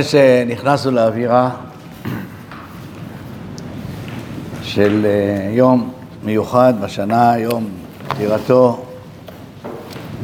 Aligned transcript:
אחרי 0.00 0.04
שנכנסנו 0.04 0.90
לאווירה 0.90 1.50
של 4.62 5.06
אה, 5.06 5.50
יום 5.50 5.92
מיוחד 6.24 6.74
בשנה, 6.80 7.38
יום 7.38 7.68
פטירתו 8.08 8.84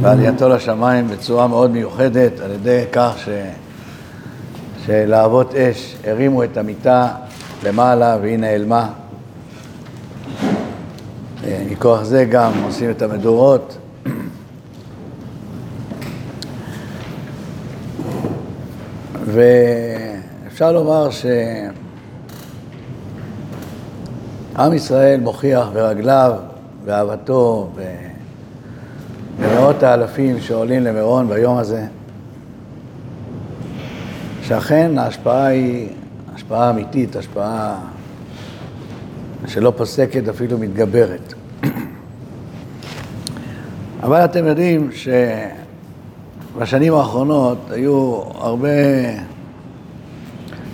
ועלייתו 0.01 0.49
לשמיים 0.49 1.09
בצורה 1.09 1.47
מאוד 1.47 1.71
מיוחדת 1.71 2.41
על 2.41 2.51
ידי 2.51 2.85
כך 2.93 3.13
ש... 3.25 3.29
שלהבות 4.87 5.55
אש 5.55 5.97
הרימו 6.05 6.45
את 6.45 6.57
המיטה 6.57 7.09
למעלה 7.65 8.17
והיא 8.23 8.39
נעלמה. 8.39 8.89
אה, 11.45 11.65
מכוח 11.71 12.03
זה 12.03 12.25
גם 12.25 12.53
עושים 12.65 12.91
את 12.91 13.03
המדורות. 13.03 13.79
ואפשר 19.25 20.73
לומר 20.73 21.09
שעם 24.55 24.75
ישראל 24.75 25.21
מוכיח 25.21 25.69
ברגליו, 25.73 26.33
באהבתו, 26.85 27.71
במאות 29.39 29.83
האלפים 29.83 30.41
שעולים 30.41 30.83
למירון 30.83 31.29
ביום 31.29 31.59
הזה, 31.59 31.85
שאכן 34.43 34.99
ההשפעה 34.99 35.47
היא 35.47 35.89
השפעה 36.35 36.71
אמיתית, 36.71 37.17
השפעה 37.17 37.79
שלא 39.47 39.73
פוסקת, 39.77 40.29
אפילו 40.29 40.59
מתגברת. 40.59 41.35
אבל 44.03 44.25
אתם 44.25 44.47
יודעים 44.47 44.91
שבשנים 46.55 46.95
האחרונות 46.95 47.59
היו 47.71 48.23
הרבה, 48.35 48.69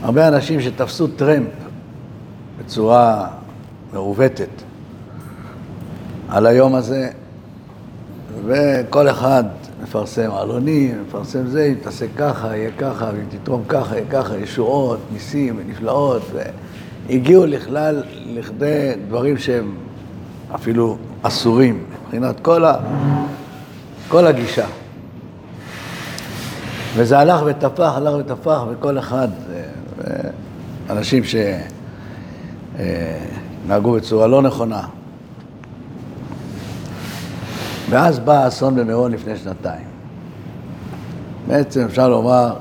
הרבה 0.02 0.28
אנשים 0.28 0.60
שתפסו 0.60 1.06
טרמפ 1.06 1.48
בצורה 2.58 3.26
מעוותת 3.92 4.48
על 6.28 6.46
היום 6.46 6.74
הזה, 6.74 7.10
וכל 8.46 9.08
אחד 9.08 9.44
מפרסם 9.82 10.30
עלונים, 10.30 11.02
מפרסם 11.08 11.46
זה, 11.46 11.64
אם 11.64 11.74
תעשה 11.82 12.06
ככה, 12.16 12.56
יהיה 12.56 12.70
ככה, 12.78 13.10
ואם 13.14 13.38
תתרום 13.38 13.62
ככה, 13.68 13.96
יהיה 13.96 14.06
ככה, 14.10 14.36
ישועות, 14.36 14.98
ניסים 15.12 15.56
ונפלאות, 15.58 16.22
והגיעו 17.08 17.46
לכלל, 17.46 18.02
לכדי 18.26 18.92
דברים 19.08 19.38
שהם 19.38 19.74
אפילו 20.54 20.96
אסורים, 21.22 21.84
מבחינת 22.04 22.40
כל, 22.40 22.64
ה, 22.64 22.76
כל 24.08 24.26
הגישה. 24.26 24.66
וזה 26.98 27.18
הלך 27.18 27.40
ותפח, 27.46 27.92
הלך 27.96 28.14
ותפח, 28.14 28.62
וכל 28.70 28.98
אחד, 28.98 29.28
אה, 29.50 29.62
אה, 30.04 30.30
אנשים 30.90 31.22
שנהגו 33.66 33.92
בצורה 33.92 34.26
לא 34.26 34.42
נכונה. 34.42 34.82
ואז 37.90 38.18
בא 38.18 38.44
האסון 38.44 38.76
במירון 38.76 39.12
לפני 39.12 39.36
שנתיים. 39.36 39.86
בעצם 41.46 41.84
אפשר 41.84 42.08
לומר 42.08 42.54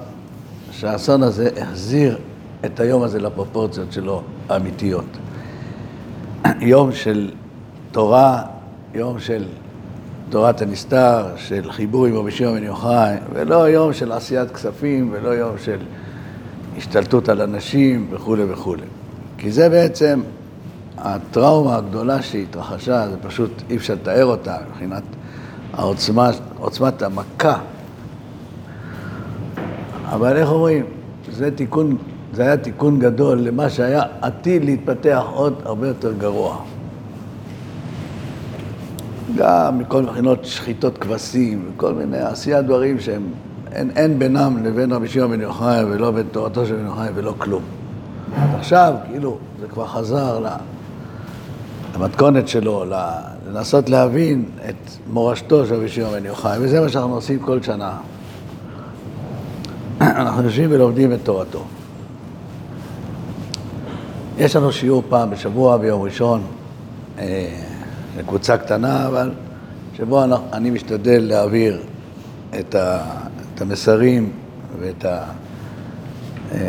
שהאסון 0.72 1.24
הזה 1.24 1.50
החזיר 1.62 2.18
את 2.66 2.80
היום 2.80 3.04
הזה 3.04 3.20
לפרופורציות 3.20 3.92
שלו 3.92 4.22
האמיתיות. 4.50 5.18
יום 6.62 6.92
של 6.92 7.32
תורה, 7.92 8.42
יום 8.94 9.20
של 9.20 9.46
תורת 10.30 10.62
הנסתר, 10.62 11.26
של 11.36 11.72
חיבור 11.72 12.06
עם 12.06 12.16
רבי 12.16 12.32
שמעון 12.32 12.58
בן 12.58 12.64
יוחאי, 12.64 13.16
ולא 13.34 13.70
יום 13.70 13.94
של 13.94 14.12
עשיית 14.12 14.52
כספים, 14.52 15.10
ולא 15.12 15.30
יום 15.30 15.58
של 15.58 15.78
השתלטות 16.78 17.30
על 17.30 17.42
אנשים 17.42 18.08
וכולי 18.12 18.44
וכולי. 18.50 18.86
כי 19.38 19.52
זה 19.52 19.70
בעצם 19.70 20.22
הטראומה 20.98 21.76
הגדולה 21.76 22.22
שהתרחשה, 22.22 23.10
זה 23.10 23.18
פשוט 23.28 23.52
אי 23.70 23.76
אפשר 23.76 23.94
לתאר 23.94 24.26
אותה 24.26 24.58
מבחינת 24.70 25.04
העוצמה, 25.74 26.30
עוצמת 26.60 27.02
המכה. 27.02 27.58
אבל 30.06 30.38
איך 30.38 30.50
אומרים, 30.50 30.86
זה 31.32 31.52
תיקון, 31.52 31.98
זה 32.34 32.42
היה 32.42 32.58
תיקון 32.58 33.00
גדול 33.00 33.40
למה 33.40 33.70
שהיה 33.70 34.04
עתיד 34.22 34.66
להתפתח 34.66 35.24
עוד 35.34 35.62
הרבה 35.66 35.88
יותר 35.88 36.14
גרוע. 36.14 36.58
גם 39.36 39.80
מכל 39.80 40.02
מבחינות 40.02 40.46
שחיטות 40.46 40.98
כבשים 40.98 41.72
וכל 41.74 41.94
מיני 41.94 42.18
עשיית 42.18 42.66
דברים 42.66 43.00
שהם, 43.00 43.24
אין, 43.72 43.92
אין 43.96 44.20
בינם 44.20 44.64
לבין 44.64 44.92
רבי 44.92 45.08
שמעון 45.08 45.32
בן 45.32 45.42
יוחאי 45.42 45.84
ולא 45.84 46.12
בין 46.12 46.28
תורתו 46.32 46.66
של 46.66 46.76
בן 46.76 46.86
יוחאי 46.86 47.08
ולא 47.16 47.34
כלום. 47.38 47.64
עכשיו, 48.60 48.94
כאילו, 49.12 49.38
זה 49.62 49.68
כבר 49.68 49.88
חזר 49.88 50.46
למתכונת 51.96 52.48
שלו, 52.48 52.86
לנסות 53.48 53.90
להבין 53.90 54.46
את 54.70 54.92
מורשתו 55.08 55.66
של 55.66 55.76
רבי 55.76 55.90
שמעון 55.90 56.14
בן 56.14 56.26
יוחאי, 56.26 56.58
וזה 56.62 56.82
מה 56.82 56.90
שאנחנו 56.90 57.16
עושים 57.16 57.40
כל 57.40 57.62
שנה. 57.62 57.98
אנחנו 60.02 60.44
יושבים 60.44 60.72
ולומדים 60.72 61.14
את 61.14 61.20
תורתו. 61.24 61.64
יש 64.38 64.56
לנו 64.56 64.72
שיעור 64.72 65.04
פעם 65.10 65.30
בשבוע, 65.30 65.78
ביום 65.78 66.02
ראשון, 66.02 66.42
אה, 67.20 67.67
לקבוצה 68.18 68.58
קטנה, 68.58 69.08
אבל 69.08 69.32
שבו 69.98 70.24
אני 70.54 70.70
משתדל 70.70 71.24
להעביר 71.24 71.82
את, 72.60 72.76
ה, 72.76 73.04
את 73.56 73.62
המסרים 73.62 74.32
ואת 74.80 75.06
ה, 75.06 75.24
אה, 76.52 76.60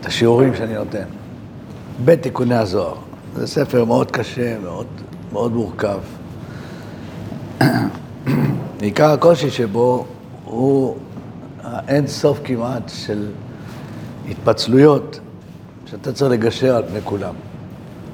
את 0.00 0.06
השיעורים 0.06 0.54
שאני 0.54 0.74
נותן 0.74 1.04
בתיקוני 2.04 2.54
הזוהר. 2.54 2.94
זה 3.36 3.46
ספר 3.46 3.84
מאוד 3.84 4.10
קשה, 4.10 4.58
מאוד, 4.58 4.86
מאוד 5.32 5.52
מורכב. 5.52 5.98
עיקר 8.80 9.10
הקושי 9.10 9.50
שבו 9.50 10.06
הוא 10.44 10.96
האין 11.62 12.06
סוף 12.06 12.40
כמעט 12.44 12.88
של 12.88 13.26
התפצלויות 14.30 15.20
שאתה 15.86 16.12
צריך 16.12 16.32
לגשר 16.32 16.76
על 16.76 16.82
פני 16.88 17.00
כולם, 17.04 17.34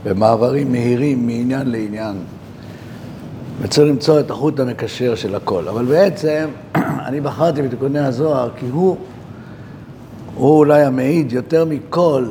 במעברים 0.05 0.73
מהירים 0.73 1.27
מעניין 1.27 1.71
לעניין, 1.71 2.17
וצריך 3.62 3.89
למצוא 3.89 4.21
את 4.21 4.31
החוט 4.31 4.61
המקשר 4.61 5.15
של 5.15 5.35
הכל. 5.35 5.69
אבל 5.69 5.85
בעצם 5.85 6.49
אני 7.06 7.21
בחרתי 7.21 7.62
בתיקוני 7.62 7.99
הזוהר 7.99 8.50
כי 8.56 8.67
הוא, 8.67 8.97
הוא 10.35 10.59
אולי 10.59 10.83
המעיד 10.83 11.33
יותר 11.33 11.65
מכל 11.65 12.27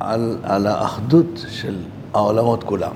על, 0.00 0.36
על 0.42 0.66
האחדות 0.66 1.44
של 1.48 1.74
העולמות 2.14 2.64
כולם. 2.64 2.92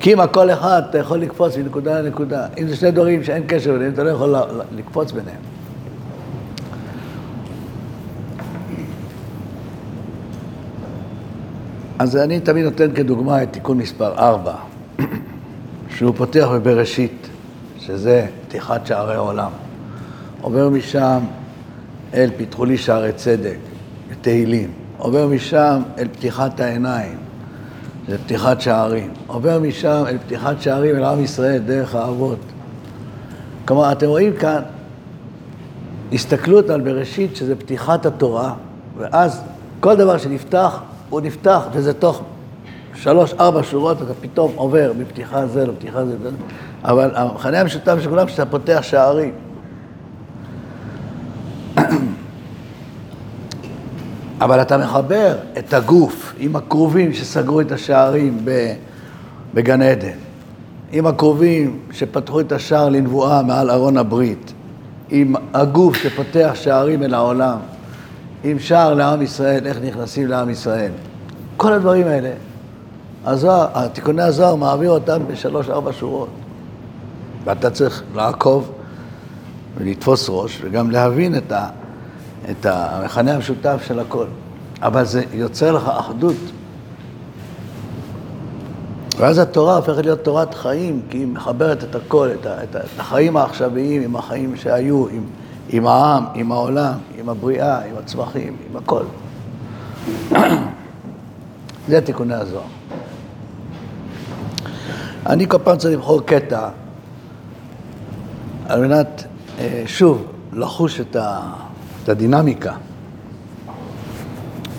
כי 0.00 0.12
אם 0.12 0.20
הכל 0.20 0.50
אחד, 0.50 0.82
אתה 0.90 0.98
יכול 0.98 1.18
לקפוץ 1.18 1.56
מנקודה 1.56 2.00
לנקודה. 2.00 2.46
אם 2.58 2.68
זה 2.68 2.76
שני 2.76 2.90
דברים 2.90 3.24
שאין 3.24 3.42
קשר 3.46 3.72
ביניהם, 3.72 3.92
אתה 3.92 4.02
לא 4.02 4.10
יכול 4.10 4.34
לקפוץ 4.76 5.12
ביניהם. 5.12 5.51
אז 12.02 12.16
אני 12.16 12.40
תמיד 12.40 12.64
נותן 12.64 12.92
כדוגמה 12.94 13.42
את 13.42 13.52
תיקון 13.52 13.78
מספר 13.78 14.14
4, 14.18 14.54
שהוא 15.96 16.14
פותח 16.16 16.48
בבראשית, 16.52 17.28
שזה 17.78 18.26
פתיחת 18.48 18.86
שערי 18.86 19.14
העולם. 19.14 19.50
עובר 20.40 20.68
משם 20.68 21.18
אל 22.14 22.30
פיתחו 22.36 22.64
לי 22.64 22.78
שערי 22.78 23.12
צדק, 23.12 23.56
תהילים. 24.20 24.70
עובר 24.98 25.26
משם 25.26 25.82
אל 25.98 26.08
פתיחת 26.08 26.60
העיניים, 26.60 27.16
זה 28.08 28.18
פתיחת 28.18 28.60
שערים. 28.60 29.10
עובר 29.26 29.58
משם 29.58 30.04
אל 30.06 30.18
פתיחת 30.18 30.62
שערים 30.62 30.96
אל 30.96 31.04
עם 31.04 31.24
ישראל 31.24 31.58
דרך 31.58 31.94
האבות. 31.94 32.38
כלומר, 33.64 33.92
אתם 33.92 34.06
רואים 34.06 34.32
כאן 34.36 34.62
הסתכלות 36.12 36.70
על 36.70 36.80
בראשית, 36.80 37.36
שזה 37.36 37.56
פתיחת 37.56 38.06
התורה, 38.06 38.54
ואז 38.98 39.42
כל 39.80 39.96
דבר 39.96 40.18
שנפתח, 40.18 40.82
הוא 41.12 41.20
נפתח, 41.20 41.62
וזה 41.72 41.92
תוך 41.92 42.22
שלוש, 42.94 43.34
ארבע 43.40 43.62
שורות, 43.62 44.02
אתה 44.02 44.14
פתאום 44.20 44.52
עובר 44.54 44.92
מפתיחה 44.98 45.46
זה 45.46 45.66
לפתיחה 45.66 46.04
זה, 46.04 46.16
אבל 46.84 47.10
המכנה 47.14 47.60
המשותף 47.60 47.96
של 48.00 48.08
כולם, 48.10 48.28
שאתה 48.28 48.46
פותח 48.46 48.78
שערים. 48.82 49.32
אבל 54.40 54.62
אתה 54.62 54.78
מחבר 54.78 55.36
את 55.58 55.74
הגוף 55.74 56.34
עם 56.38 56.56
הכרובים 56.56 57.12
שסגרו 57.12 57.60
את 57.60 57.72
השערים 57.72 58.44
בגן 59.54 59.82
עדן, 59.82 60.16
עם 60.92 61.06
הכרובים 61.06 61.78
שפתחו 61.92 62.40
את 62.40 62.52
השער 62.52 62.88
לנבואה 62.88 63.42
מעל 63.42 63.70
ארון 63.70 63.96
הברית, 63.96 64.52
עם 65.10 65.34
הגוף 65.54 65.96
שפותח 65.96 66.50
שערים 66.54 67.02
אל 67.02 67.14
העולם, 67.14 67.58
עם 68.44 68.58
שער 68.58 68.94
לעם 68.94 69.22
ישראל, 69.22 69.66
איך 69.66 69.78
נכנסים 69.82 70.28
לעם 70.28 70.50
ישראל. 70.50 70.90
כל 71.56 71.72
הדברים 71.72 72.06
האלה, 72.06 72.30
הזוהר, 73.24 73.88
תיקוני 73.88 74.22
הזוהר 74.22 74.54
מעביר 74.54 74.90
אותם 74.90 75.22
בשלוש-ארבע 75.28 75.92
שורות. 75.92 76.28
ואתה 77.44 77.70
צריך 77.70 78.02
לעקוב 78.14 78.72
ולתפוס 79.78 80.26
ראש 80.28 80.60
וגם 80.64 80.90
להבין 80.90 81.36
את, 81.36 81.52
ה, 81.52 81.68
את 82.50 82.66
המכנה 82.66 83.34
המשותף 83.34 83.82
של 83.86 84.00
הכל. 84.00 84.26
אבל 84.82 85.04
זה 85.04 85.24
יוצר 85.32 85.72
לך 85.72 85.88
אחדות. 85.88 86.36
ואז 89.18 89.38
התורה 89.38 89.76
הופכת 89.76 90.04
להיות 90.04 90.24
תורת 90.24 90.54
חיים, 90.54 91.02
כי 91.10 91.18
היא 91.18 91.26
מחברת 91.26 91.84
את 91.84 91.94
הכל, 91.94 92.28
את, 92.40 92.46
ה, 92.46 92.62
את, 92.62 92.76
ה, 92.76 92.78
את 92.78 93.00
החיים 93.00 93.36
העכשוויים 93.36 94.02
עם 94.02 94.16
החיים 94.16 94.56
שהיו, 94.56 95.08
עם, 95.08 95.24
עם 95.68 95.86
העם, 95.86 96.24
עם 96.34 96.52
העולם, 96.52 96.94
עם 97.22 97.28
הבריאה, 97.28 97.84
עם 97.84 97.96
הצמחים, 97.98 98.56
עם 98.70 98.76
הכל. 98.76 99.02
זה 101.88 102.00
תיקוני 102.00 102.34
הזוהר. 102.34 102.64
אני 105.26 105.48
כל 105.48 105.58
פעם 105.64 105.76
צריך 105.76 105.94
לבחור 105.94 106.22
קטע 106.22 106.68
על 108.66 108.86
מנת, 108.86 109.24
אה, 109.58 109.82
שוב, 109.86 110.26
לחוש 110.52 111.00
את, 111.00 111.16
הדינמיקה 112.08 112.74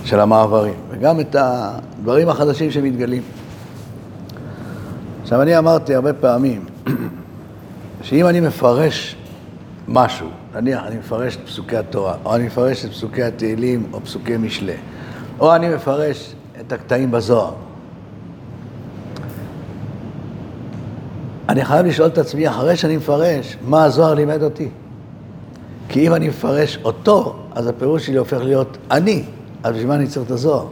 של 0.06 0.20
המעברים, 0.20 0.74
וגם 0.90 1.20
את 1.20 1.36
הדברים 1.40 2.30
החדשים 2.30 2.72
שמתגלים. 2.72 3.24
עכשיו, 5.22 5.42
אני 5.42 5.58
אמרתי 5.58 5.96
הרבה 5.96 6.14
פעמים, 6.14 6.66
שאם 8.02 8.28
אני 8.28 8.40
מפרש 8.40 9.16
משהו, 9.88 10.28
נניח 10.56 10.84
אני 10.84 10.98
מפרש 10.98 11.36
את 11.36 11.42
פסוקי 11.46 11.78
התורה, 11.78 12.16
או 12.26 12.36
אני 12.36 12.46
מפרש 12.46 12.86
את 12.86 12.90
פסוקי 12.90 13.24
התהילים, 13.24 13.90
או 13.94 14.02
פסוקי 14.02 14.38
משלי, 14.38 14.76
או 15.40 15.56
אני 15.56 15.76
מפרש 15.76 16.36
את 16.62 16.72
הקטעים 16.72 17.12
בזוהר, 17.12 17.54
אני 21.50 21.66
חייב 21.66 21.86
לשאול 21.86 22.08
את 22.08 22.18
עצמי, 22.18 22.50
אחרי 22.50 22.76
שאני 22.76 22.98
מפרש, 22.98 23.58
מה 23.62 23.84
הזוהר 23.84 24.14
לימד 24.14 24.44
אותי? 24.44 24.70
כי 25.90 26.08
אם 26.08 26.14
אני 26.14 26.30
מפרש 26.30 26.80
אותו, 26.84 27.36
אז 27.56 27.68
הפירוש 27.68 28.06
שלי 28.06 28.18
הופך 28.18 28.38
להיות 28.38 28.78
אני, 28.92 29.24
אז 29.64 29.74
בשביל 29.74 29.88
מה 29.88 29.96
אני 29.96 30.08
צריך 30.08 30.26
את 30.26 30.32
הזוהר? 30.32 30.68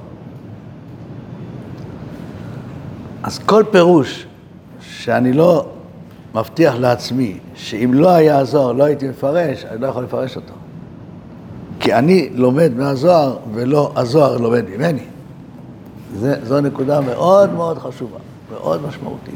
אז 3.23 3.39
כל 3.39 3.63
פירוש 3.71 4.25
שאני 4.81 5.33
לא 5.33 5.65
מבטיח 6.35 6.75
לעצמי 6.75 7.39
שאם 7.55 7.93
לא 7.93 8.09
היה 8.09 8.37
הזוהר, 8.37 8.71
לא 8.71 8.83
הייתי 8.83 9.07
מפרש, 9.07 9.65
אני 9.65 9.81
לא 9.81 9.87
יכול 9.87 10.03
לפרש 10.03 10.35
אותו. 10.35 10.53
כי 11.79 11.93
אני 11.93 12.29
לומד 12.33 12.71
מהזוהר 12.75 13.37
ולא 13.53 13.91
הזוהר 13.95 14.37
לומד 14.37 14.65
ממני. 14.69 15.03
זה, 16.15 16.35
זו 16.43 16.61
נקודה 16.61 17.01
מאוד 17.01 17.53
מאוד 17.53 17.77
חשובה, 17.77 18.17
מאוד 18.51 18.81
משמעותית. 18.87 19.35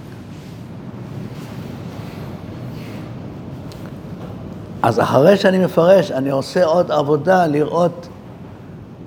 אז 4.81 5.00
אחרי 5.00 5.38
שאני 5.38 5.65
מפרש, 5.65 6.12
אני 6.12 6.30
עושה 6.30 6.65
עוד 6.65 6.91
עבודה 6.91 7.48
לראות 7.48 8.07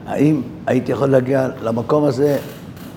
האם 0.06 0.42
הייתי 0.66 0.92
יכול 0.92 1.10
להגיע 1.10 1.48
למקום 1.62 2.04
הזה 2.04 2.38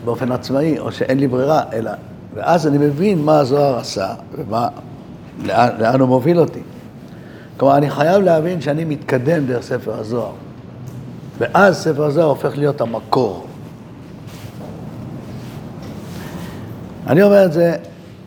באופן 0.05 0.31
עצמאי, 0.31 0.79
או 0.79 0.91
שאין 0.91 1.19
לי 1.19 1.27
ברירה, 1.27 1.63
אלא... 1.73 1.91
ואז 2.33 2.67
אני 2.67 2.77
מבין 2.77 3.21
מה 3.21 3.39
הזוהר 3.39 3.77
עשה, 3.77 4.13
ומה, 4.37 4.67
לאן, 5.43 5.69
לאן 5.79 5.99
הוא 5.99 6.09
מוביל 6.09 6.39
אותי. 6.39 6.61
כלומר, 7.57 7.77
אני 7.77 7.89
חייב 7.89 8.21
להבין 8.23 8.61
שאני 8.61 8.85
מתקדם 8.85 9.45
דרך 9.45 9.63
ספר 9.63 9.99
הזוהר. 9.99 10.31
ואז 11.37 11.77
ספר 11.77 12.05
הזוהר 12.05 12.27
הופך 12.27 12.57
להיות 12.57 12.81
המקור. 12.81 13.45
אני 17.07 17.23
אומר 17.23 17.45
את 17.45 17.53
זה 17.53 17.75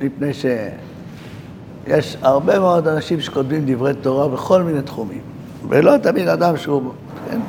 מפני 0.01 0.35
שיש 0.35 2.17
הרבה 2.23 2.59
מאוד 2.59 2.89
אנשים 2.89 3.21
שכותבים 3.21 3.63
דברי 3.67 3.95
תורה 3.95 4.29
בכל 4.29 4.63
מיני 4.63 4.83
תחומים, 4.83 5.21
ולא 5.69 5.97
תמיד 5.97 6.29
אדם 6.29 6.57
שהוא, 6.57 6.83
כן, 7.31 7.41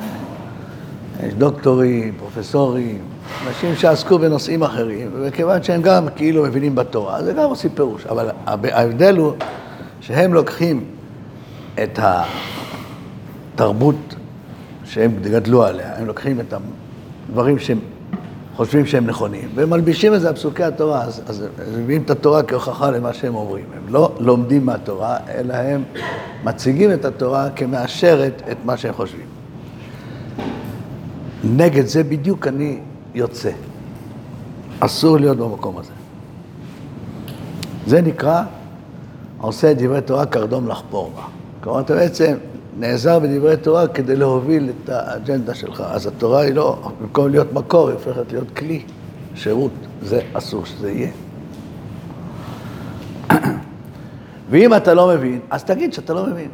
יש 1.26 1.34
דוקטורים, 1.34 2.14
פרופסורים, 2.18 2.98
אנשים 3.46 3.76
שעסקו 3.76 4.18
בנושאים 4.18 4.62
אחרים, 4.62 5.10
וכיוון 5.20 5.62
שהם 5.62 5.82
גם 5.82 6.06
כאילו 6.16 6.42
מבינים 6.42 6.74
בתורה, 6.74 7.22
זה 7.22 7.32
גם 7.32 7.48
עושים 7.48 7.70
פירוש, 7.74 8.06
אבל 8.06 8.30
ההבדל 8.46 9.16
הוא 9.16 9.32
שהם 10.00 10.34
לוקחים 10.34 10.84
את 11.82 11.98
התרבות 13.54 14.14
שהם 14.84 15.12
גדלו 15.22 15.64
עליה, 15.64 15.98
הם 15.98 16.06
לוקחים 16.06 16.40
את 16.40 16.54
הדברים 17.28 17.58
שהם 17.58 17.78
חושבים 18.56 18.86
שהם 18.86 19.06
נכונים, 19.06 19.48
והם 19.54 19.70
מלבישים 19.70 20.14
את 20.14 20.20
זה 20.20 20.28
על 20.28 20.34
פסוקי 20.34 20.64
התורה, 20.64 21.02
אז, 21.02 21.22
אז 21.26 21.42
הם 21.42 21.82
מביאים 21.82 22.02
את 22.02 22.10
התורה 22.10 22.42
כהוכחה 22.42 22.90
למה 22.90 23.12
שהם 23.12 23.34
אומרים. 23.34 23.64
הם 23.76 23.94
לא 23.94 24.14
לומדים 24.20 24.66
מהתורה, 24.66 25.16
אלא 25.34 25.54
הם 25.54 25.82
מציגים 26.44 26.92
את 26.92 27.04
התורה 27.04 27.50
כמאשרת 27.50 28.42
את 28.50 28.56
מה 28.64 28.76
שהם 28.76 28.92
חושבים. 28.92 29.26
נגד 31.44 31.86
זה 31.86 32.04
בדיוק 32.04 32.46
אני 32.46 32.78
יוצא. 33.16 33.50
אסור 34.80 35.18
להיות 35.18 35.36
במקום 35.36 35.78
הזה. 35.78 35.92
זה 37.86 38.00
נקרא, 38.02 38.42
עושה 39.38 39.70
את 39.70 39.82
דברי 39.82 40.00
תורה 40.00 40.26
קרדום 40.26 40.68
לחפור 40.68 41.12
בה. 41.16 41.22
כלומר, 41.60 41.80
אתה 41.80 41.94
בעצם 41.94 42.36
נעזר 42.78 43.18
בדברי 43.18 43.56
תורה 43.56 43.88
כדי 43.88 44.16
להוביל 44.16 44.70
את 44.70 44.88
האג'נדה 44.88 45.54
שלך. 45.54 45.82
אז 45.86 46.06
התורה 46.06 46.40
היא 46.40 46.54
לא, 46.54 46.90
במקום 47.00 47.28
להיות 47.28 47.52
מקור, 47.52 47.88
היא 47.88 47.94
הופכת 47.94 48.32
להיות 48.32 48.50
כלי, 48.56 48.82
שירות. 49.34 49.72
זה 50.02 50.20
אסור 50.32 50.64
שזה 50.64 50.90
יהיה. 50.90 51.10
ואם 54.50 54.74
אתה 54.74 54.94
לא 54.94 55.08
מבין, 55.08 55.40
אז 55.50 55.64
תגיד 55.64 55.92
שאתה 55.92 56.14
לא 56.14 56.26
מבין. 56.26 56.48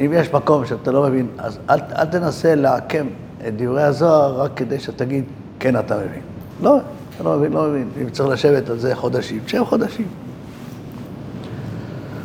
אם 0.00 0.12
יש 0.14 0.32
מקום 0.32 0.66
שאתה 0.66 0.92
לא 0.92 1.02
מבין, 1.02 1.26
אז 1.38 1.58
אל, 1.70 1.78
אל 1.98 2.04
תנסה 2.04 2.54
לעקם 2.54 3.06
את 3.48 3.56
דברי 3.56 3.82
הזוהר 3.82 4.40
רק 4.40 4.50
כדי 4.56 4.80
שתגיד, 4.80 5.24
כן, 5.64 5.78
אתה 5.78 5.96
מבין. 5.96 6.22
לא, 6.62 6.78
אתה 7.16 7.24
לא 7.24 7.38
מבין, 7.38 7.52
לא 7.52 7.68
מבין. 7.68 7.88
אם 8.02 8.10
צריך 8.10 8.28
לשבת 8.28 8.68
על 8.68 8.78
זה 8.78 8.94
חודשים, 8.94 9.40
תשב 9.44 9.64
חודשים. 9.64 10.06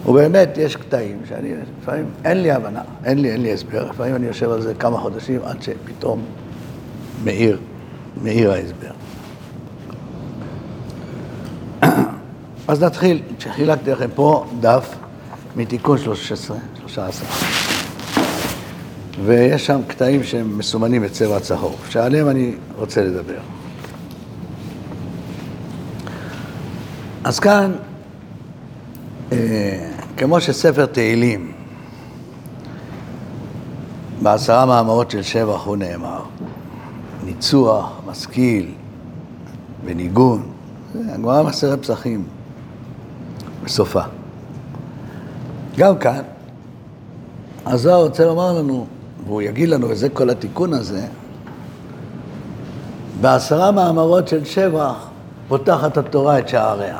ובאמת 0.05 0.49
יש 0.57 0.75
קטעים 0.75 1.21
שאני, 1.29 1.53
לפעמים 1.81 2.05
אין 2.25 2.41
לי 2.41 2.51
הבנה, 2.51 2.81
אין 3.05 3.21
לי, 3.21 3.31
אין 3.31 3.41
לי 3.41 3.53
הסבר, 3.53 3.89
לפעמים 3.89 4.15
אני 4.15 4.27
יושב 4.27 4.51
על 4.51 4.61
זה 4.61 4.73
כמה 4.73 4.97
חודשים 4.97 5.39
עד 5.43 5.61
שפתאום 5.61 6.21
מאיר, 7.23 7.59
מאיר 8.23 8.51
ההסבר. 8.51 8.91
אז 12.67 12.83
נתחיל, 12.83 13.21
שחילקתי 13.39 13.91
לכם 13.91 14.09
פה 14.15 14.45
דף 14.59 14.95
מתיקון 15.55 15.97
13, 15.97 16.57
13. 16.79 17.58
ויש 19.25 19.65
שם 19.65 19.81
קטעים 19.87 20.23
שהם 20.23 20.57
מסומנים 20.57 21.01
בצבע 21.01 21.39
צהוב, 21.39 21.85
שעליהם 21.89 22.29
אני 22.29 22.55
רוצה 22.75 23.03
לדבר. 23.03 23.39
אז 27.23 27.39
כאן, 27.39 27.71
אה, 29.31 29.91
כמו 30.17 30.41
שספר 30.41 30.85
תהילים, 30.85 31.51
בעשרה 34.21 34.65
מאמרות 34.65 35.11
של 35.11 35.21
שבח 35.21 35.65
הוא 35.65 35.77
נאמר, 35.77 36.23
ניצוח, 37.25 38.01
משכיל, 38.07 38.71
וניגון, 39.85 40.51
הגמרא 41.09 41.43
מסרת 41.43 41.81
פסחים 41.81 42.23
בסופה. 43.63 44.01
גם 45.77 45.97
כאן, 45.97 46.21
הזוהר 47.65 48.03
רוצה 48.03 48.25
לומר 48.25 48.53
לנו, 48.53 48.87
והוא 49.29 49.41
יגיד 49.41 49.69
לנו, 49.69 49.89
וזה 49.89 50.09
כל 50.09 50.29
התיקון 50.29 50.73
הזה, 50.73 51.07
בעשרה 53.21 53.71
מאמרות 53.71 54.27
של 54.27 54.45
שבח 54.45 55.07
פותחת 55.47 55.97
התורה 55.97 56.39
את 56.39 56.49
שעריה. 56.49 56.99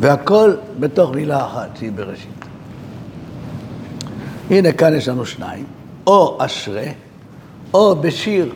והכל 0.00 0.54
בתוך 0.80 1.14
מילה 1.14 1.46
אחת 1.46 1.76
שהיא 1.76 1.92
בראשית. 1.92 2.44
הנה 4.50 4.72
כאן 4.72 4.94
יש 4.94 5.08
לנו 5.08 5.26
שניים, 5.26 5.64
או 6.06 6.38
אשרה, 6.40 6.86
או 7.74 7.96
בשיר. 7.96 8.52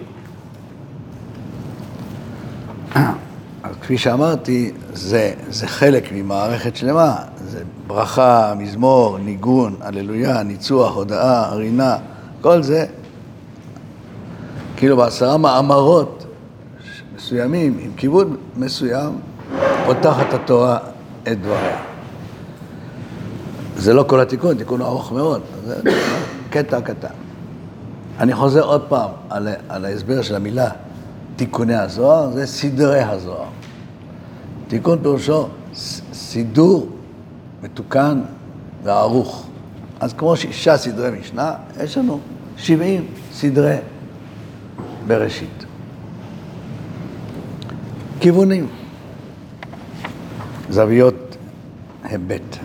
אז 2.95 3.75
כפי 3.81 3.99
שאמרתי, 3.99 4.73
זה, 4.93 5.35
זה 5.49 5.66
חלק 5.66 6.12
ממערכת 6.12 6.76
שלמה, 6.76 7.16
זה 7.45 7.62
ברכה, 7.87 8.55
מזמור, 8.59 9.19
ניגון, 9.19 9.76
הללויה, 9.81 10.43
ניצוח, 10.43 10.95
הודאה, 10.95 11.47
הרינה, 11.47 11.97
כל 12.40 12.62
זה, 12.62 12.87
כאילו 14.76 14.97
בעשרה 14.97 15.37
מאמרות 15.37 16.25
מסוימים, 17.16 17.78
עם 17.81 17.90
כיוון 17.97 18.37
מסוים, 18.57 19.19
פותחת 19.87 20.35
התורה 20.35 20.78
את 21.23 21.40
דבריה. 21.40 21.78
זה 23.76 23.95
לא 23.95 24.05
כל 24.09 24.21
התיקון, 24.21 24.59
תיקון 24.59 24.83
ארוך 24.83 25.12
מאוד, 25.12 25.40
זה 25.66 25.81
קטע 26.50 26.81
קטן. 26.81 27.14
אני 28.19 28.35
חוזר 28.35 28.62
עוד 28.62 28.83
פעם 28.88 29.11
על, 29.31 29.49
על 29.69 29.85
ההסבר 29.85 30.23
של 30.23 30.35
המילה 30.35 30.71
תיקוני 31.37 31.75
הזוהר, 31.75 32.31
זה 32.31 32.47
סדרי 32.47 33.02
הזוהר. 33.02 33.49
תיקון 34.69 34.99
פירושו 35.02 35.49
סידור 36.12 36.88
מתוקן 37.62 38.21
וערוך. 38.83 39.47
אז 40.00 40.12
כמו 40.12 40.37
שישה 40.37 40.76
סדרי 40.76 41.11
משנה, 41.21 41.55
יש 41.85 41.99
לנו 41.99 42.21
שבעים 42.57 43.07
סדרי 43.33 43.76
בראשית. 45.07 45.65
כיוונים, 48.21 48.67
זוויות 50.71 51.37
היבט. 52.05 52.57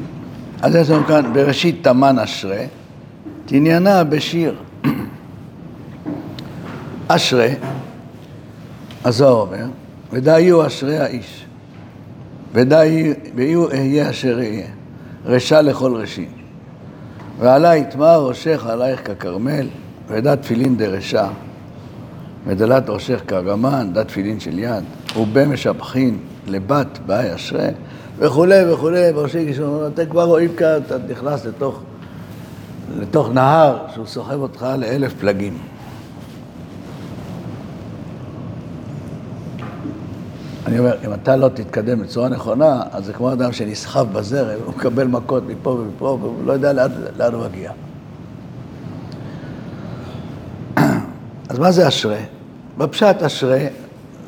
אז 0.62 0.76
יש 0.76 0.90
לנו 0.90 1.06
כאן 1.06 1.34
בראשית 1.34 1.84
תמן 1.84 2.20
אשרה, 2.20 2.66
תעניינה 3.46 4.04
בשיר. 4.04 4.56
אשרה, 7.08 7.48
הזוהר 9.06 9.34
אומר, 9.34 9.66
ודא 10.12 10.40
יהיו 10.40 10.68
אשרי 10.68 11.00
האיש, 11.00 11.46
ודא 12.54 12.84
יהיו 13.38 13.70
אהיה 13.70 14.10
אשר 14.10 14.38
אהיה, 14.38 14.68
רשע 15.26 15.62
לכל 15.62 15.96
רשעים. 15.96 16.41
ועלי 17.40 17.78
יטמע 17.78 18.18
ראשך 18.18 18.66
עלייך 18.66 19.02
ככרמל, 19.12 19.68
ודע 20.08 20.36
תפילין 20.36 20.78
דרשע, 20.78 21.28
ודלת 22.48 22.90
ראשך 22.90 23.22
כאגמן, 23.28 23.90
דע 23.94 24.04
תפילין 24.04 24.40
של 24.40 24.60
יד, 24.60 24.84
ובמשבחין 25.18 26.18
לבת 26.48 27.00
באי 27.06 27.36
אשרה, 27.36 27.68
וכולי 28.18 28.74
וכולי, 28.74 29.14
בראשי 29.14 29.46
גישור, 29.46 29.88
אתם 29.88 30.06
כבר 30.06 30.24
רואים 30.24 30.56
כאן, 30.56 30.80
אתה 30.88 30.96
נכנס 31.10 31.46
לתוך, 31.46 31.80
לתוך 33.00 33.30
נהר 33.34 33.78
שהוא 33.94 34.06
סוחב 34.06 34.42
אותך 34.42 34.66
לאלף 34.78 35.14
פלגים. 35.20 35.58
אני 40.72 40.80
אומר, 40.80 40.96
אם 41.06 41.14
אתה 41.14 41.36
לא 41.36 41.50
תתקדם 41.50 42.02
בצורה 42.02 42.30
נכונה, 42.30 42.84
אז 42.92 43.06
זה 43.06 43.14
כמו 43.14 43.34
אדם 43.34 43.52
שנסחב 43.52 44.14
בזרם, 44.14 44.60
הוא 44.66 44.74
מקבל 44.76 45.08
מכות 45.08 45.44
מפה 45.48 45.70
ומפה, 45.70 46.18
והוא 46.22 46.46
לא 46.46 46.54
יודע 46.54 46.74
לאן, 46.74 46.92
לאן 47.18 47.34
הוא 47.34 47.46
מגיע. 47.46 47.72
אז 51.50 51.60
מה 51.60 51.72
זה 51.72 51.88
אשרה? 51.88 52.18
בפשט 52.78 53.22
אשרה 53.22 53.60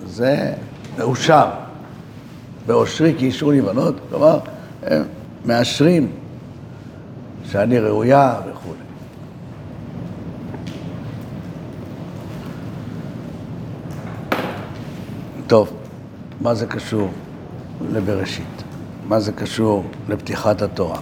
זה 0.05 0.53
מאושר. 0.97 1.49
באושרי 2.65 3.15
כי 3.17 3.25
אישרו 3.25 3.51
לבנות, 3.51 3.95
כלומר, 4.09 4.39
הם 4.83 5.03
מאשרים 5.45 6.11
שאני 7.51 7.79
ראויה 7.79 8.35
וכו'. 8.51 8.73
טוב. 15.47 15.82
מה 16.43 16.55
זה 16.55 16.65
קשור 16.65 17.09
לבראשית? 17.91 18.63
מה 19.07 19.19
זה 19.19 19.31
קשור 19.31 19.83
לפתיחת 20.09 20.61
התורה? 20.61 20.99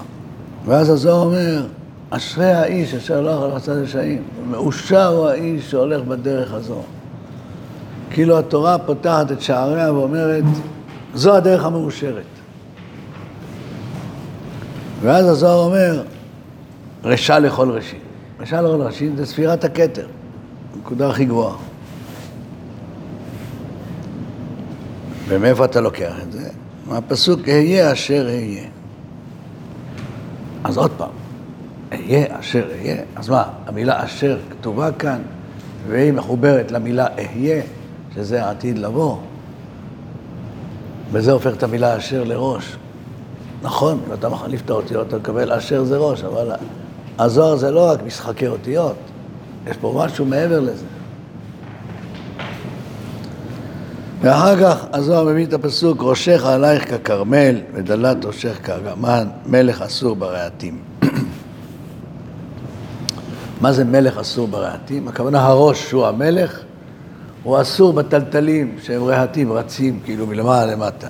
ואז 0.65 0.89
הזוהר 0.89 1.25
אומר, 1.25 1.67
אשרי 2.10 2.51
האיש 2.51 2.93
אשר 2.93 3.21
לא 3.21 3.29
יכול 3.29 3.48
לעשות 3.48 3.77
רשעים, 3.77 4.24
מאושר 4.50 5.07
הוא 5.07 5.27
האיש 5.27 5.71
שהולך 5.71 6.01
בדרך 6.01 6.53
הזו. 6.53 6.81
כאילו 8.10 8.39
התורה 8.39 8.77
פותחת 8.77 9.31
את 9.31 9.41
שעריה 9.41 9.93
ואומרת, 9.93 10.43
זו 11.13 11.36
הדרך 11.36 11.65
המאושרת. 11.65 12.24
ואז 15.01 15.25
הזוהר 15.25 15.65
אומר, 15.65 16.03
רשע 17.03 17.39
לכל 17.39 17.71
ראשי. 17.71 17.98
רשע 18.39 18.62
לכל 18.62 18.81
ראשי 18.81 19.10
זה 19.15 19.25
ספירת 19.25 19.63
הכתר, 19.63 20.07
הנקודה 20.75 21.10
הכי 21.10 21.25
גבוהה. 21.25 21.71
ומאיפה 25.31 25.65
אתה 25.65 25.81
לוקח 25.81 26.13
את 26.23 26.31
זה? 26.31 26.50
מהפסוק, 26.88 27.39
אהיה 27.47 27.91
אשר 27.93 28.25
אהיה. 28.27 28.63
אז 30.63 30.77
עוד 30.77 30.91
פעם, 30.97 31.09
אהיה 31.91 32.39
אשר 32.39 32.63
אהיה, 32.71 32.95
אז 33.15 33.29
מה, 33.29 33.43
המילה 33.65 34.03
אשר 34.03 34.39
כתובה 34.50 34.91
כאן, 34.91 35.21
והיא 35.88 36.13
מחוברת 36.13 36.71
למילה 36.71 37.07
אהיה, 37.07 37.63
שזה 38.15 38.45
העתיד 38.45 38.77
לבוא, 38.77 39.17
וזה 41.11 41.31
הופך 41.31 41.53
את 41.53 41.63
המילה 41.63 41.97
אשר 41.97 42.23
לראש. 42.23 42.77
נכון, 43.61 44.00
אם 44.07 44.13
אתה 44.13 44.29
מחליף 44.29 44.61
את 44.65 44.69
האותיות, 44.69 45.07
אתה 45.07 45.17
מקבל 45.17 45.51
אשר 45.51 45.83
זה 45.83 45.97
ראש, 45.97 46.23
אבל 46.23 46.51
הזוהר 47.19 47.55
זה 47.55 47.71
לא 47.71 47.89
רק 47.89 48.03
משחקי 48.03 48.47
אותיות, 48.47 48.95
יש 49.67 49.77
פה 49.77 50.01
משהו 50.05 50.25
מעבר 50.25 50.59
לזה. 50.59 50.85
ואחר 54.22 54.62
כך 54.62 54.86
הזוהר 54.94 55.25
מביא 55.25 55.46
את 55.46 55.54
הפסוק, 55.54 55.98
ראשך 56.01 56.46
עלייך 56.46 56.94
ככרמל 56.94 57.56
ודלת 57.74 58.25
ראשך 58.25 58.58
כאגמן, 58.63 59.28
מלך 59.46 59.82
אסור 59.82 60.16
ברעתים. 60.16 60.80
מה 63.62 63.72
זה 63.72 63.84
מלך 63.84 64.18
אסור 64.18 64.48
ברעתים? 64.48 65.08
הכוונה 65.08 65.46
הראש 65.46 65.90
שהוא 65.90 66.06
המלך, 66.06 66.60
הוא 67.44 67.62
אסור 67.62 67.94
בטלטלים 67.94 68.75
שהם 68.84 69.04
רהטים, 69.04 69.51
רצים, 69.51 70.00
כאילו 70.06 70.28
מלמעלה 70.28 70.74
למטה. 70.74 71.10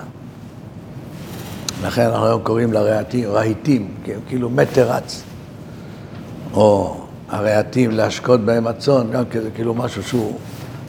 לכן 1.84 2.06
אנחנו 2.06 2.26
היום 2.26 2.42
קוראים 2.44 2.74
לרהטים 2.74 3.30
רהיטים, 3.30 3.94
כי 4.04 4.14
הם 4.14 4.20
כאילו 4.28 4.50
מטר 4.50 4.92
רץ. 4.92 5.24
או 6.54 7.02
הרהטים 7.30 7.92
להשקות 7.92 8.42
בהם 8.42 8.68
הצאן, 8.68 9.12
גם 9.12 9.26
כזה 9.26 9.50
כאילו 9.56 9.74
משהו 9.74 10.04
שהוא 10.04 10.38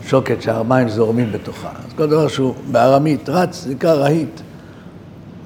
שוקת 0.07 0.43
שהמים 0.43 0.89
זורמים 0.89 1.33
בתוכה. 1.33 1.69
אז 1.69 1.93
כל 1.97 2.07
דבר 2.07 2.29
שהוא 2.29 2.55
בארמית 2.71 3.29
רץ, 3.29 3.67
נקרא 3.71 3.95
רהיט. 3.95 4.41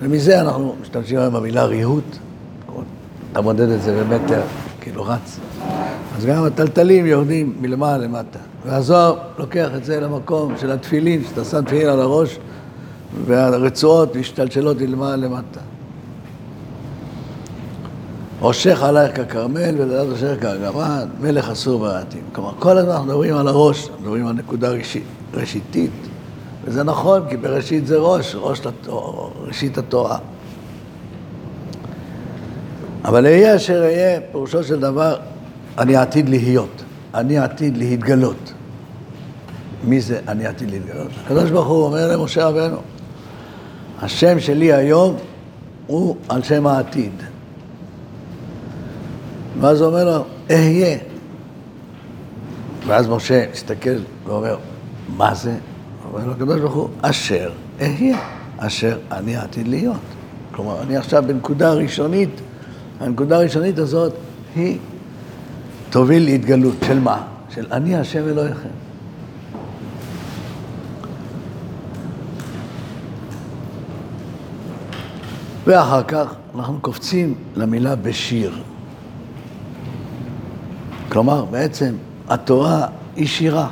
ומזה 0.01 0.41
אנחנו 0.41 0.75
משתמשים 0.83 1.19
היום 1.19 1.35
במילה 1.35 1.65
ריהוט. 1.65 2.17
אתה 3.33 3.41
מודד 3.41 3.69
את 3.69 3.83
זה 3.83 4.05
במטר, 4.05 4.41
כאילו 4.81 5.05
רץ. 5.05 5.39
אז 6.17 6.27
גם 6.27 6.45
הטלטלים 6.45 7.07
יורדים 7.07 7.57
מלמעלה 7.61 7.99
למטה. 7.99 8.39
והזוהר 8.67 9.17
לוקח 9.39 9.69
את 9.77 9.85
זה 9.85 10.01
למקום 10.01 10.55
של 10.61 10.71
התפילין, 10.71 11.23
שאתה 11.29 11.45
שם 11.45 11.65
תפילין 11.65 11.89
על 11.89 12.01
הראש, 12.01 12.39
והרצועות 13.27 14.17
משתלשלות 14.17 14.81
מלמעלה 14.81 15.17
למטה. 15.17 15.61
ראשך 18.43 18.83
עלייך 18.83 19.17
ככרמל 19.17 19.75
ולדעת 19.79 20.07
ראשך 20.09 20.35
כאגמן, 20.41 21.09
מלך 21.21 21.51
אסור 21.51 21.81
בעתים. 21.81 22.23
כלומר, 22.33 22.53
כל 22.59 22.79
הזמן 22.79 22.91
אנחנו 22.91 23.07
מדברים 23.07 23.37
על 23.37 23.49
הראש, 23.49 23.89
מדברים 24.01 24.27
על 24.27 24.33
נקודה 24.33 24.71
ראשית, 24.71 25.05
ראשיתית, 25.35 25.91
וזה 26.65 26.83
נכון, 26.83 27.23
כי 27.29 27.37
בראשית 27.37 27.87
זה 27.87 27.97
ראש, 27.99 28.35
ראש 28.35 28.67
לתור, 28.67 29.33
ראשית 29.47 29.79
התורה. 29.79 30.19
אבל 33.05 33.27
אהיה 33.27 33.57
אשר 33.57 33.83
אהיה, 33.83 34.21
פירושו 34.33 34.65
של 34.65 34.81
דבר, 34.81 35.17
אני 35.79 35.97
עתיד 35.97 36.29
להיות, 36.29 36.83
אני 37.15 37.39
עתיד 37.39 37.77
להתגלות. 37.77 38.53
מי 39.85 40.01
זה 40.01 40.21
אני 40.29 40.47
עתיד 40.47 40.71
להתגלות? 40.71 41.11
הקדוש 41.25 41.51
ברוך 41.51 41.67
הוא 41.69 41.85
אומר 41.85 42.13
למשה 42.13 42.49
רבנו, 42.49 42.79
השם 44.03 44.41
שלי 44.41 44.73
היום 44.73 45.17
הוא 45.87 46.17
על 46.29 46.43
שם 46.43 46.67
העתיד. 46.67 47.13
ואז 49.61 49.81
הוא 49.81 49.89
אומר 49.89 50.05
לו, 50.05 50.25
אהיה. 50.51 50.99
ואז 52.87 53.09
משה 53.09 53.45
מסתכל 53.53 53.97
ואומר, 54.25 54.57
מה 55.17 55.35
זה? 55.35 55.55
אומר 56.13 56.27
לו, 56.27 56.33
הקדוש 56.33 56.61
ברוך 56.61 56.75
הוא, 56.75 56.89
אשר 57.03 57.51
אהיה, 57.81 58.19
אשר 58.59 58.99
אני 59.13 59.37
עתיד 59.37 59.69
להיות. 59.69 59.97
כלומר, 60.53 60.83
אני 60.83 60.97
עכשיו 60.97 61.25
בנקודה 61.27 61.73
ראשונית, 61.73 62.41
הנקודה 63.01 63.37
הראשונית 63.37 63.79
הזאת 63.79 64.13
היא 64.55 64.79
תוביל 65.91 66.25
להתגלות. 66.25 66.75
של 66.87 66.99
מה? 66.99 67.23
של 67.51 67.67
אני 67.73 67.97
השם 67.97 68.29
אלוהיכם. 68.29 68.69
ואחר 75.67 76.03
כך 76.03 76.35
אנחנו 76.55 76.79
קופצים 76.81 77.35
למילה 77.57 77.97
בשיר. 77.97 78.53
כלומר, 81.17 81.45
בעצם 81.45 81.95
התורה 82.29 82.87
היא 83.17 83.27
שירה. 83.27 83.69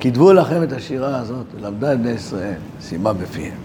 כתבו 0.00 0.32
לכם 0.32 0.62
את 0.62 0.72
השירה 0.72 1.18
הזאת, 1.18 1.46
ולמדה 1.54 1.92
את 1.92 2.00
בני 2.00 2.10
ישראל, 2.10 2.58
סיימה 2.80 3.12
בפיהם. 3.12 3.56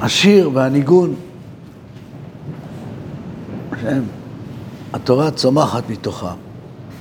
השיר 0.00 0.50
והניגון, 0.54 1.14
שהם, 3.80 4.02
התורה 4.92 5.30
צומחת 5.30 5.90
מתוכם. 5.90 6.26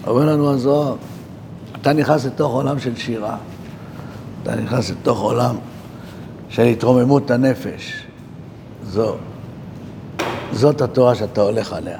אומר 0.07 0.25
לנו 0.25 0.51
הזוהר, 0.51 0.95
אתה 1.81 1.93
נכנס 1.93 2.25
לתוך 2.25 2.53
עולם 2.53 2.79
של 2.79 2.95
שירה, 2.95 3.37
אתה 4.43 4.55
נכנס 4.55 4.89
לתוך 4.89 5.19
עולם 5.19 5.55
של 6.49 6.63
התרוממות 6.63 7.31
הנפש. 7.31 8.03
זו, 8.83 9.15
זאת 10.51 10.81
התורה 10.81 11.15
שאתה 11.15 11.41
הולך 11.41 11.73
עליה. 11.73 11.99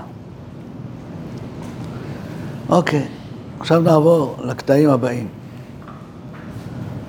אוקיי, 2.69 3.07
עכשיו 3.59 3.81
נעבור 3.81 4.35
לקטעים 4.43 4.89
הבאים. 4.89 5.27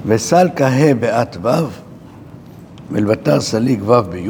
וסל 0.06 0.48
כהה 0.56 0.94
באת 0.94 1.36
ו' 1.42 1.48
ולבטר 2.90 3.40
סליג 3.40 3.82
ו' 3.82 4.02
בי' 4.10 4.28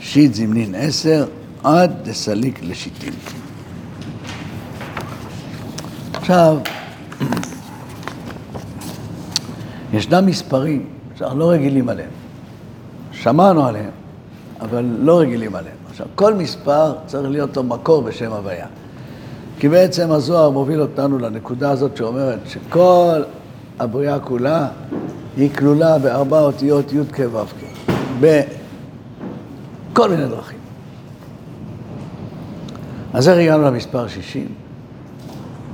שיט 0.00 0.34
זמנין 0.34 0.74
עשר 0.74 1.26
עד 1.64 1.92
דסליק 2.02 2.62
לשיטין. 2.62 3.12
עכשיו, 6.14 6.58
ישנם 9.92 10.26
מספרים 10.26 10.86
שאנחנו 11.18 11.38
לא 11.38 11.50
רגילים 11.50 11.88
עליהם. 11.88 12.10
שמענו 13.12 13.66
עליהם, 13.66 13.90
אבל 14.60 14.84
לא 14.98 15.20
רגילים 15.20 15.54
עליהם. 15.54 15.76
עכשיו, 15.90 16.06
כל 16.14 16.34
מספר 16.34 16.94
צריך 17.06 17.30
להיות 17.30 17.56
לו 17.56 17.62
מקור 17.62 18.02
בשם 18.02 18.32
הוויה. 18.32 18.66
כי 19.64 19.68
בעצם 19.68 20.10
הזוהר 20.10 20.50
מוביל 20.50 20.80
אותנו 20.80 21.18
לנקודה 21.18 21.70
הזאת 21.70 21.96
שאומרת 21.96 22.38
שכל 22.46 23.22
הבריאה 23.78 24.18
כולה 24.18 24.68
היא 25.36 25.50
כלולה 25.50 25.98
בארבע 25.98 26.40
אותיות 26.40 26.92
י' 26.92 26.98
כ' 27.12 27.20
ו' 27.32 27.44
כ', 27.46 27.90
בכל 28.20 30.10
מיני 30.10 30.26
דרכים. 30.26 30.58
אז 33.12 33.28
איך 33.28 33.38
הגענו 33.38 33.62
למספר 33.62 34.08
60? 34.08 34.48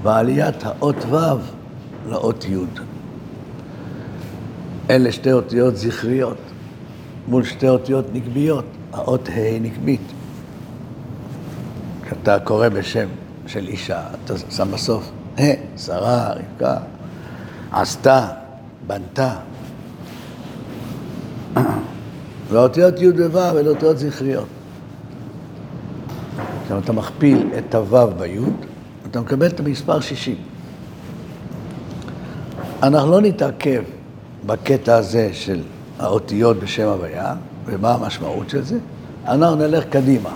בעליית 0.03 0.65
האות 0.65 1.05
ו' 1.11 1.17
לאות 2.09 2.45
י'. 2.45 2.57
אלה 4.91 5.13
שתי 5.13 5.33
אותיות 5.33 5.77
זכריות 5.77 6.39
מול 7.29 7.45
שתי 7.45 7.69
אותיות 7.69 8.05
נקביות, 8.13 8.65
האות 8.93 9.29
ה' 9.29 9.59
נקבית. 9.61 10.13
כשאתה 12.05 12.39
קורא 12.39 12.69
בשם 12.69 13.07
של 13.51 13.69
אישה, 13.69 14.03
אתה 14.25 14.35
שם 14.51 14.71
בסוף 14.73 15.11
ה', 15.39 15.43
שרה, 15.77 16.33
רבקה, 16.33 16.77
עשתה, 17.73 18.29
בנתה. 18.87 19.35
והאותיות 22.51 22.95
י' 23.01 23.09
וו' 23.09 23.59
אלה 23.59 23.71
אותיות 23.71 23.99
זכריות. 23.99 24.47
עכשיו 26.63 26.79
אתה 26.79 26.93
מכפיל 26.93 27.49
את 27.59 27.75
הו' 27.75 28.11
בי', 28.19 28.39
אתה 29.11 29.21
מקבל 29.21 29.47
את 29.47 29.61
המספר 29.61 30.01
60. 30.01 30.37
אנחנו 32.83 33.11
לא 33.11 33.21
נתעכב 33.21 33.83
בקטע 34.47 34.97
הזה 34.97 35.31
של 35.33 35.63
האותיות 35.99 36.57
בשם 36.57 36.89
הוויה, 36.89 37.35
ומה 37.67 37.95
המשמעות 37.95 38.51
של 38.51 38.63
זה, 38.63 38.79
אנחנו 39.27 39.57
נלך 39.57 39.85
קדימה, 39.85 40.31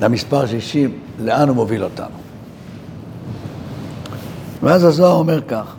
למספר 0.00 0.46
60, 0.46 0.98
לאן 1.18 1.48
הוא 1.48 1.56
מוביל 1.56 1.84
אותנו. 1.84 2.16
ואז 4.62 4.84
הזוהר 4.84 5.12
אומר 5.12 5.40
כך, 5.40 5.74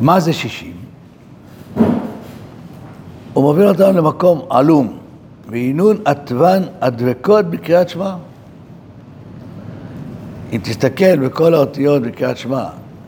מה 0.00 0.20
זה 0.20 0.32
60? 0.32 0.72
הוא 3.32 3.44
מוביל 3.44 3.68
אותנו 3.68 3.92
למקום 3.92 4.42
עלום, 4.50 4.98
ועינון 5.50 5.96
עטבן 6.04 6.62
הדבקות 6.80 7.46
בקריאת 7.46 7.88
שמע. 7.88 8.14
אם 10.52 10.60
תסתכל 10.62 11.16
בכל 11.16 11.54
האותיות 11.54 12.02
בקריאת 12.02 12.36
שמע, 12.36 12.64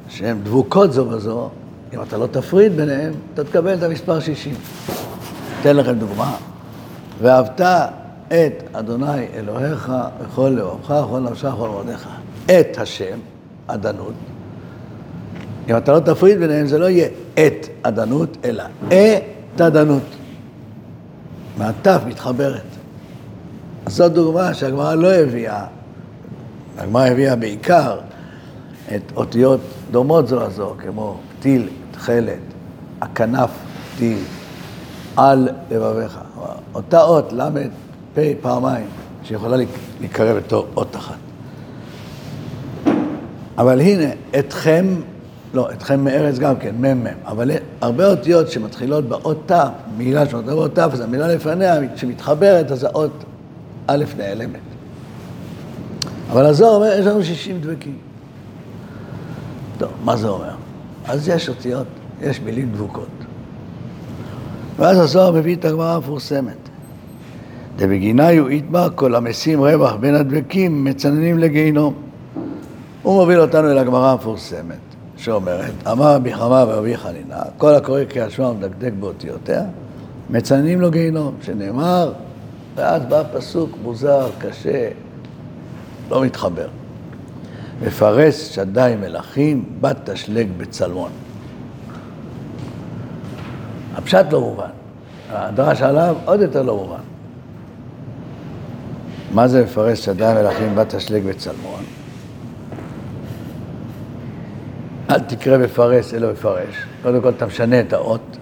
שהן 0.08 0.38
דבוקות 0.42 0.92
זו 0.92 1.04
בזו, 1.04 1.50
אם 1.94 2.02
אתה 2.02 2.18
לא 2.18 2.26
תפריד 2.26 2.76
ביניהם, 2.76 3.12
אתה 3.34 3.44
תקבל 3.44 3.74
את 3.74 3.82
המספר 3.82 4.20
60. 4.20 4.54
אתן 5.60 5.76
לכם 5.76 5.92
דוגמה. 5.92 6.36
ואהבת 7.22 7.60
את 8.32 8.62
אדוני 8.72 9.26
אלוהיך 9.34 9.92
וכל 10.20 10.48
לאומך, 10.48 10.94
וכל 11.06 11.20
נפשך 11.20 11.54
וכל 11.54 11.68
מורדיך. 11.68 12.08
את 12.46 12.78
השם, 12.78 13.18
אדנות. 13.66 14.14
אם 15.68 15.76
אתה 15.76 15.92
לא 15.92 16.00
תפריד 16.00 16.38
ביניהם, 16.38 16.66
זה 16.66 16.78
לא 16.78 16.88
יהיה 16.88 17.08
את 17.34 17.66
אדנות, 17.82 18.36
אלא 18.44 18.64
את 18.88 19.60
אדנות. 19.60 20.02
מהתף 21.58 22.00
מתחברת. 22.06 22.62
אז 23.86 23.94
זו 23.94 24.08
דוגמה 24.08 24.54
שהגמרא 24.54 24.94
לא 24.94 25.12
הביאה, 25.12 25.64
הגמרא 26.78 27.06
הביאה 27.06 27.36
בעיקר 27.36 27.98
את 28.94 29.12
אותיות 29.16 29.60
דומות 29.90 30.28
זו 30.28 30.40
לזו, 30.40 30.74
כמו 30.78 31.16
פתיל, 31.38 31.68
תכלת, 31.90 32.38
הכנף, 33.00 33.50
פתיל, 33.94 34.18
על 35.16 35.48
לבביך. 35.70 36.18
אותה 36.74 37.02
אות, 37.02 37.32
ל', 37.32 37.48
פ', 38.14 38.18
פעמיים, 38.40 38.86
שיכולה 39.22 39.56
להיקרא 40.00 40.34
בתור 40.34 40.66
אות 40.76 40.96
אחת. 40.96 41.16
אבל 43.58 43.80
הנה, 43.80 44.10
אתכם, 44.38 44.86
לא, 45.54 45.72
אתכם 45.72 46.04
מארץ 46.04 46.38
גם 46.38 46.56
כן, 46.56 46.74
מ"מ, 46.74 47.06
אבל 47.26 47.50
הרבה 47.80 48.06
אותיות 48.06 48.50
שמתחילות 48.50 49.04
באות 49.08 49.52
ת', 49.52 49.52
מילה 49.96 50.26
שמתחילה 50.26 50.54
באות 50.54 50.74
ת', 50.74 50.78
אז 50.78 51.00
המילה 51.00 51.28
לפניה, 51.28 51.74
כשמתחברת, 51.94 52.70
אז 52.70 52.84
האות 52.84 53.24
א' 53.86 54.04
נעלמת. 54.18 54.60
אבל 56.30 56.46
הזוהר 56.46 56.74
אומר, 56.74 56.98
יש 56.98 57.06
לנו 57.06 57.24
60 57.24 57.60
דבקים. 57.60 57.98
טוב, 59.78 59.90
מה 60.04 60.16
זה 60.16 60.28
אומר? 60.28 60.54
אז 61.04 61.28
יש 61.28 61.48
אותיות, 61.48 61.86
יש 62.22 62.40
מילים 62.40 62.72
דבוקות. 62.72 63.08
ואז 64.76 64.98
הזוהר 64.98 65.32
מביא 65.32 65.56
את 65.56 65.64
הגמרא 65.64 65.94
המפורסמת. 65.94 66.69
דבגיניו 67.80 68.50
יתמר 68.50 68.88
כל 68.94 69.14
המשים 69.14 69.60
רווח 69.60 69.94
בין 69.94 70.14
הדבקים 70.14 70.84
מצננים 70.84 71.38
לגיהינום. 71.38 71.94
הוא 73.02 73.14
מוביל 73.14 73.40
אותנו 73.40 73.70
אל 73.70 73.78
הגמרא 73.78 74.12
המפורסמת, 74.12 74.76
שאומרת, 75.16 75.72
אמר 75.86 76.14
רבי 76.14 76.34
חמא 76.34 76.64
ורבי 76.68 76.96
חנינה, 76.96 77.42
כל 77.58 77.74
הקורא 77.74 78.04
קריאת 78.04 78.30
שמע 78.30 78.48
ומדקדק 78.48 78.92
באותיותיה, 79.00 79.62
מצננים 80.30 80.80
לו 80.80 80.90
גיהינום, 80.90 81.34
שנאמר, 81.42 82.12
ואז 82.74 83.02
בא 83.06 83.22
פסוק 83.32 83.70
מוזר, 83.82 84.28
קשה, 84.38 84.88
לא 86.10 86.24
מתחבר. 86.24 86.68
מפרס 87.86 88.50
שדי 88.50 88.94
מלכים, 89.00 89.64
בת 89.80 90.10
תשלג 90.10 90.48
בצלמון. 90.56 91.10
הפשט 93.94 94.26
לא 94.32 94.40
מובן, 94.40 94.70
הדרש 95.30 95.82
עליו 95.82 96.16
עוד 96.24 96.40
יותר 96.40 96.62
לא 96.62 96.76
מובן. 96.76 97.09
מה 99.30 99.48
זה 99.48 99.64
מפרס 99.64 99.98
שדי 99.98 100.32
מלכים, 100.34 100.74
בת 100.74 100.94
תשלג 100.94 101.24
בצלמון? 101.24 101.84
אל 105.10 105.18
תקרא 105.18 105.58
מפרס 105.58 106.14
אלא 106.14 106.32
מפרש. 106.32 106.74
קודם 107.02 107.20
כל 107.20 107.28
אתה 107.28 107.46
משנה 107.46 107.80
את 107.80 107.92
האות. 107.92 108.36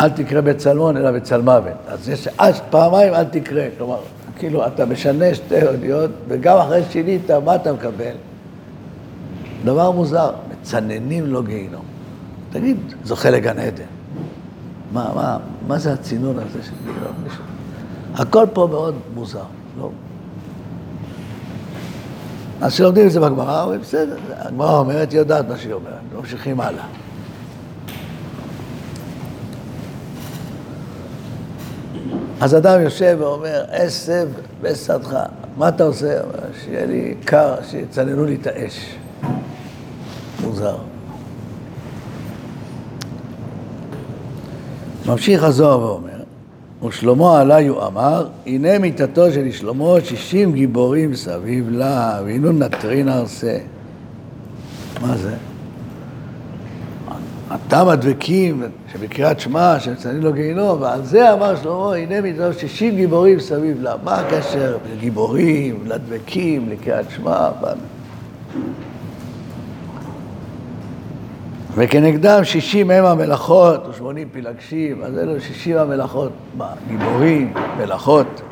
אל 0.00 0.08
תקרא 0.08 0.40
בצלמון 0.40 0.96
אלא 0.96 1.10
בצלמוות. 1.10 1.72
אז 1.86 2.08
יש 2.08 2.28
אז 2.38 2.60
פעמיים 2.70 3.14
אל 3.14 3.24
תקרא. 3.24 3.62
כלומר, 3.78 3.98
כאילו 4.38 4.66
אתה 4.66 4.86
משנה 4.86 5.34
שתי 5.34 5.66
אותיות, 5.66 6.10
וגם 6.28 6.56
אחרי 6.56 6.82
ששינית, 6.88 7.30
מה 7.30 7.54
אתה 7.54 7.72
מקבל? 7.72 8.14
דבר 9.64 9.90
מוזר, 9.90 10.30
מצננים 10.52 11.26
לו 11.26 11.42
גיהינום. 11.42 11.84
תגיד, 12.50 12.76
זוכה 13.04 13.30
לגן 13.30 13.58
עדן. 13.58 13.84
מה, 14.92 15.10
מה, 15.14 15.38
מה 15.66 15.78
זה 15.78 15.92
הצינון 15.92 16.36
הזה 16.38 16.62
של 16.62 16.72
גיהינום? 16.84 17.57
הכל 18.14 18.46
פה 18.52 18.68
מאוד 18.70 18.94
מוזר, 19.14 19.42
לא? 19.78 19.90
אז 22.60 22.72
כשלומדים 22.72 23.06
את 23.06 23.12
זה 23.12 23.20
בגמרא, 23.20 23.62
אומרים, 23.62 23.80
בסדר, 23.80 24.16
הגמרא 24.38 24.78
אומרת, 24.78 25.12
היא 25.12 25.18
יודעת 25.18 25.48
מה 25.48 25.58
שהיא 25.58 25.72
אומרת, 25.72 26.00
ממשיכים 26.16 26.60
הלאה. 26.60 26.84
אז 32.40 32.56
אדם 32.56 32.80
יושב 32.80 33.16
ואומר, 33.20 33.64
עשב 33.68 34.28
בשדך, 34.62 35.16
מה 35.56 35.68
אתה 35.68 35.84
עושה? 35.84 36.20
שיהיה 36.64 36.86
לי 36.86 37.14
קר, 37.24 37.54
שיצננו 37.70 38.24
לי 38.24 38.38
את 38.42 38.46
האש. 38.46 38.96
מוזר. 40.42 40.76
ממשיך 45.06 45.42
הזוהר 45.42 45.80
ואומר, 45.80 46.17
ושלמה 46.86 47.40
עליו 47.40 47.86
אמר, 47.86 48.26
הנה 48.46 48.78
מיתתו 48.78 49.32
של 49.32 49.50
שלמה 49.50 49.94
שישים 50.04 50.52
גיבורים 50.52 51.14
סביב 51.14 51.68
לה, 51.70 52.20
והנה 52.24 52.52
נטרין 52.52 53.08
ארסה. 53.08 53.58
מה 55.02 55.16
זה? 55.16 55.34
התם 57.50 57.88
הדבקים 57.88 58.62
שבקריאת 58.92 59.40
שמע, 59.40 59.80
שמציינים 59.80 60.22
לו 60.22 60.32
גיהינום, 60.32 60.82
ועל 60.82 61.04
זה 61.04 61.32
אמר 61.32 61.56
שלמה, 61.56 61.94
הנה 61.94 62.20
מיתתו 62.20 62.52
שישים 62.52 62.96
גיבורים 62.96 63.40
סביב 63.40 63.82
לה. 63.82 63.94
מה 64.04 64.14
הקשר 64.14 64.76
לגיבורים, 64.92 65.78
לדבקים, 65.86 66.68
לקריאת 66.68 67.10
שמע? 67.10 67.48
וכנגדם 71.78 72.44
שישים 72.44 72.90
הם 72.90 73.04
המלאכות 73.04 73.88
ושמונים 73.88 74.28
פילגשים, 74.32 75.02
אז 75.02 75.18
אלו 75.18 75.40
שישים 75.40 75.76
המלאכות, 75.76 76.32
מה, 76.56 76.72
גיבורים, 76.88 77.54
מלאכות. 77.78 78.42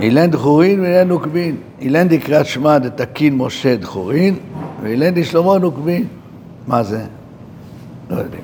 אילן 0.00 0.30
דחורין 0.30 0.80
ואילן 0.80 1.08
נוקבין. 1.08 1.56
אילן 1.80 2.08
דקריאת 2.08 2.46
שמע 2.46 2.78
דתקין 2.78 3.36
משה 3.36 3.76
דחורין, 3.76 4.36
ואילן 4.82 5.14
דשלמה 5.14 5.58
נוקבין. 5.58 6.06
מה 6.66 6.82
זה? 6.82 7.04
לא 8.10 8.16
יודעים. 8.16 8.42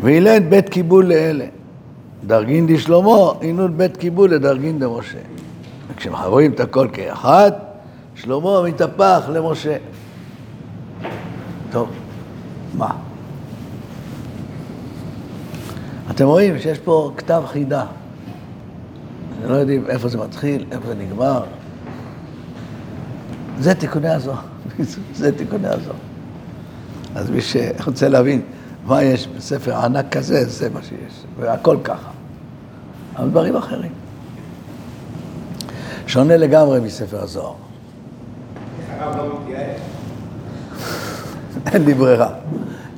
ואילן 0.00 0.50
בית 0.50 0.68
קיבול 0.68 1.06
לאלה. 1.06 1.46
דרגין 2.26 2.66
דשלמה, 2.66 3.32
אינון 3.40 3.76
בית 3.76 3.96
קיבול 3.96 4.30
לדרגין 4.30 4.78
דמשה. 4.78 5.18
וכשמחברים 5.90 6.52
את 6.52 6.60
הכל 6.60 6.88
כאחד, 6.92 7.52
שלמה 8.14 8.62
מתהפך 8.62 9.30
למשה. 9.32 9.76
טוב, 11.76 11.88
מה? 12.74 12.90
אתם 16.10 16.26
רואים 16.26 16.58
שיש 16.58 16.78
פה 16.78 17.12
כתב 17.16 17.42
חידה. 17.46 17.84
לא 19.44 19.54
יודעים 19.54 19.84
איפה 19.88 20.08
זה 20.08 20.18
מתחיל, 20.18 20.64
איפה 20.70 20.86
זה 20.86 20.94
נגמר. 20.94 21.44
זה 23.58 23.74
תיקוני 23.74 24.08
הזוהר. 24.08 24.40
זה 25.14 25.38
תיקוני 25.38 25.68
הזוהר. 25.68 25.96
אז 27.14 27.30
מי 27.30 27.40
שרוצה 27.40 28.08
להבין 28.08 28.42
מה 28.84 29.02
יש 29.02 29.26
בספר 29.26 29.76
ענק 29.76 30.16
כזה, 30.16 30.44
זה 30.44 30.70
מה 30.70 30.82
שיש. 30.82 31.24
והכל 31.40 31.76
ככה. 31.84 32.10
אבל 33.16 33.30
דברים 33.30 33.56
אחרים. 33.56 33.92
שונה 36.06 36.36
לגמרי 36.36 36.80
מספר 36.80 37.22
הזוהר. 37.22 37.54
הרב 38.98 39.16
לא 39.16 39.40
מתייעץ. 39.42 39.95
אין 41.66 41.84
לי 41.84 41.94
ברירה. 41.94 42.28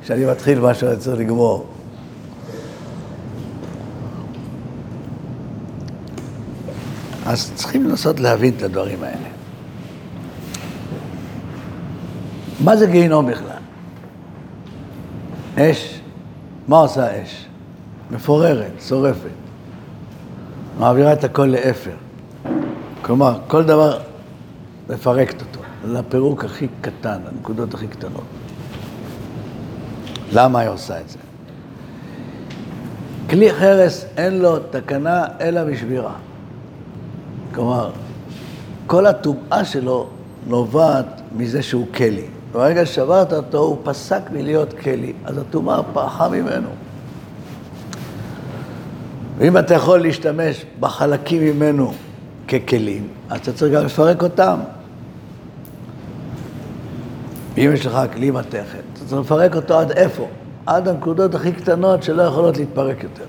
כשאני 0.01 0.25
מתחיל 0.25 0.59
משהו 0.59 0.87
אני 0.87 0.97
צריך 0.97 1.19
לגמור. 1.19 1.67
אז 7.25 7.51
צריכים 7.55 7.83
לנסות 7.89 8.19
להבין 8.19 8.53
את 8.57 8.63
הדברים 8.63 9.03
האלה. 9.03 9.27
מה 12.63 12.75
זה 12.75 12.85
גיהינום 12.85 13.25
בכלל? 13.25 13.57
אש, 15.55 15.99
מה 16.67 16.77
עושה 16.77 17.05
האש? 17.05 17.45
מפוררת, 18.11 18.71
שורפת. 18.87 19.29
מעבירה 20.79 21.13
את 21.13 21.23
הכל 21.23 21.45
לאפר. 21.45 21.95
כלומר, 23.01 23.39
כל 23.47 23.63
דבר 23.63 23.99
מפרקת 24.89 25.41
אותו, 25.41 25.59
לפירוק 25.85 26.45
הכי 26.45 26.67
קטן, 26.81 27.19
לנקודות 27.31 27.73
הכי 27.73 27.87
קטנות. 27.87 28.38
למה 30.31 30.59
היא 30.59 30.69
עושה 30.69 30.99
את 30.99 31.09
זה? 31.09 31.17
כלי 33.29 33.53
חרס 33.53 34.05
אין 34.17 34.39
לו 34.39 34.59
תקנה 34.59 35.25
אלא 35.41 35.63
בשבירה. 35.63 36.13
כלומר, 37.53 37.91
כל 38.87 39.05
הטומאה 39.05 39.65
שלו 39.65 40.07
נובעת 40.47 41.21
מזה 41.37 41.63
שהוא 41.63 41.85
כלי. 41.93 42.25
ברגע 42.51 42.85
ששברת 42.85 43.33
אותו, 43.33 43.57
הוא 43.57 43.77
פסק 43.83 44.21
מלהיות 44.31 44.73
כלי, 44.73 45.13
אז 45.25 45.37
הטומאה 45.37 45.83
פרחה 45.93 46.29
ממנו. 46.29 46.69
ואם 49.37 49.57
אתה 49.57 49.73
יכול 49.73 50.01
להשתמש 50.01 50.65
בחלקים 50.79 51.41
ממנו 51.41 51.93
ככלים, 52.47 53.07
אז 53.29 53.39
אתה 53.39 53.53
צריך 53.53 53.73
גם 53.73 53.85
לפרק 53.85 54.23
אותם. 54.23 54.59
ואם 57.59 57.73
יש 57.73 57.85
לך 57.85 57.99
כלי 58.13 58.31
מתכת, 58.31 58.83
אתה 59.07 59.19
לפרק 59.19 59.55
אותו 59.55 59.79
עד 59.79 59.91
איפה? 59.91 60.27
עד 60.65 60.87
הנקודות 60.87 61.35
הכי 61.35 61.51
קטנות 61.51 62.03
שלא 62.03 62.21
יכולות 62.21 62.57
להתפרק 62.57 63.03
יותר. 63.03 63.23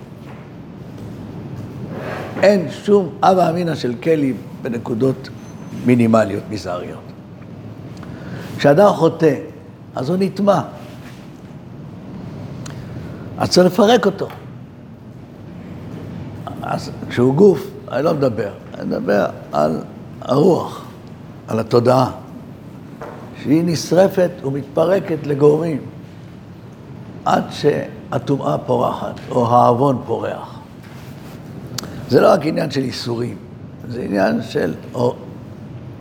אין 2.42 2.70
שום 2.70 3.08
אבא 3.22 3.50
אמינא 3.50 3.74
של 3.74 3.94
כלי 4.02 4.34
בנקודות 4.62 5.28
מינימליות, 5.86 6.42
מזעריות. 6.50 7.00
כשאדם 8.58 8.92
חוטא, 8.92 9.34
אז 9.94 10.08
הוא 10.08 10.16
נטמע. 10.20 10.60
אז 13.38 13.50
צריך 13.50 13.72
לפרק 13.72 14.06
אותו. 14.06 14.28
אז 16.62 16.90
כשהוא 17.08 17.34
גוף, 17.34 17.66
אני 17.92 18.04
לא 18.04 18.14
מדבר, 18.14 18.50
אני 18.78 18.86
מדבר 18.86 19.26
על 19.52 19.82
הרוח, 20.22 20.84
על 21.48 21.60
התודעה. 21.60 22.10
שהיא 23.42 23.62
נשרפת 23.66 24.31
ומתפרקת 24.44 25.26
לגורמים 25.26 25.81
עד 27.24 27.44
שהטומאה 27.50 28.59
פורחת, 28.59 29.20
או 29.31 29.46
העוון 29.46 30.03
פורח. 30.07 30.59
זה 32.09 32.20
לא 32.20 32.33
רק 32.33 32.46
עניין 32.46 32.70
של 32.70 32.81
איסורים, 32.81 33.37
זה 33.88 34.03
עניין 34.03 34.42
של 34.42 34.74
או 34.94 35.14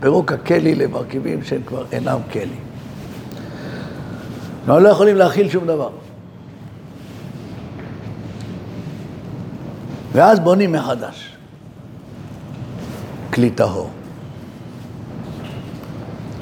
פירוק 0.00 0.32
הכלי 0.32 0.74
למרכיבים 0.74 1.44
שהם 1.44 1.62
כבר 1.66 1.84
אינם 1.92 2.18
כלי. 2.32 2.58
אנחנו 4.60 4.80
לא 4.80 4.88
יכולים 4.88 5.16
להכיל 5.16 5.48
שום 5.48 5.66
דבר. 5.66 5.90
ואז 10.12 10.40
בונים 10.40 10.72
מחדש. 10.72 11.36
כלי 13.32 13.50
טהור. 13.50 13.90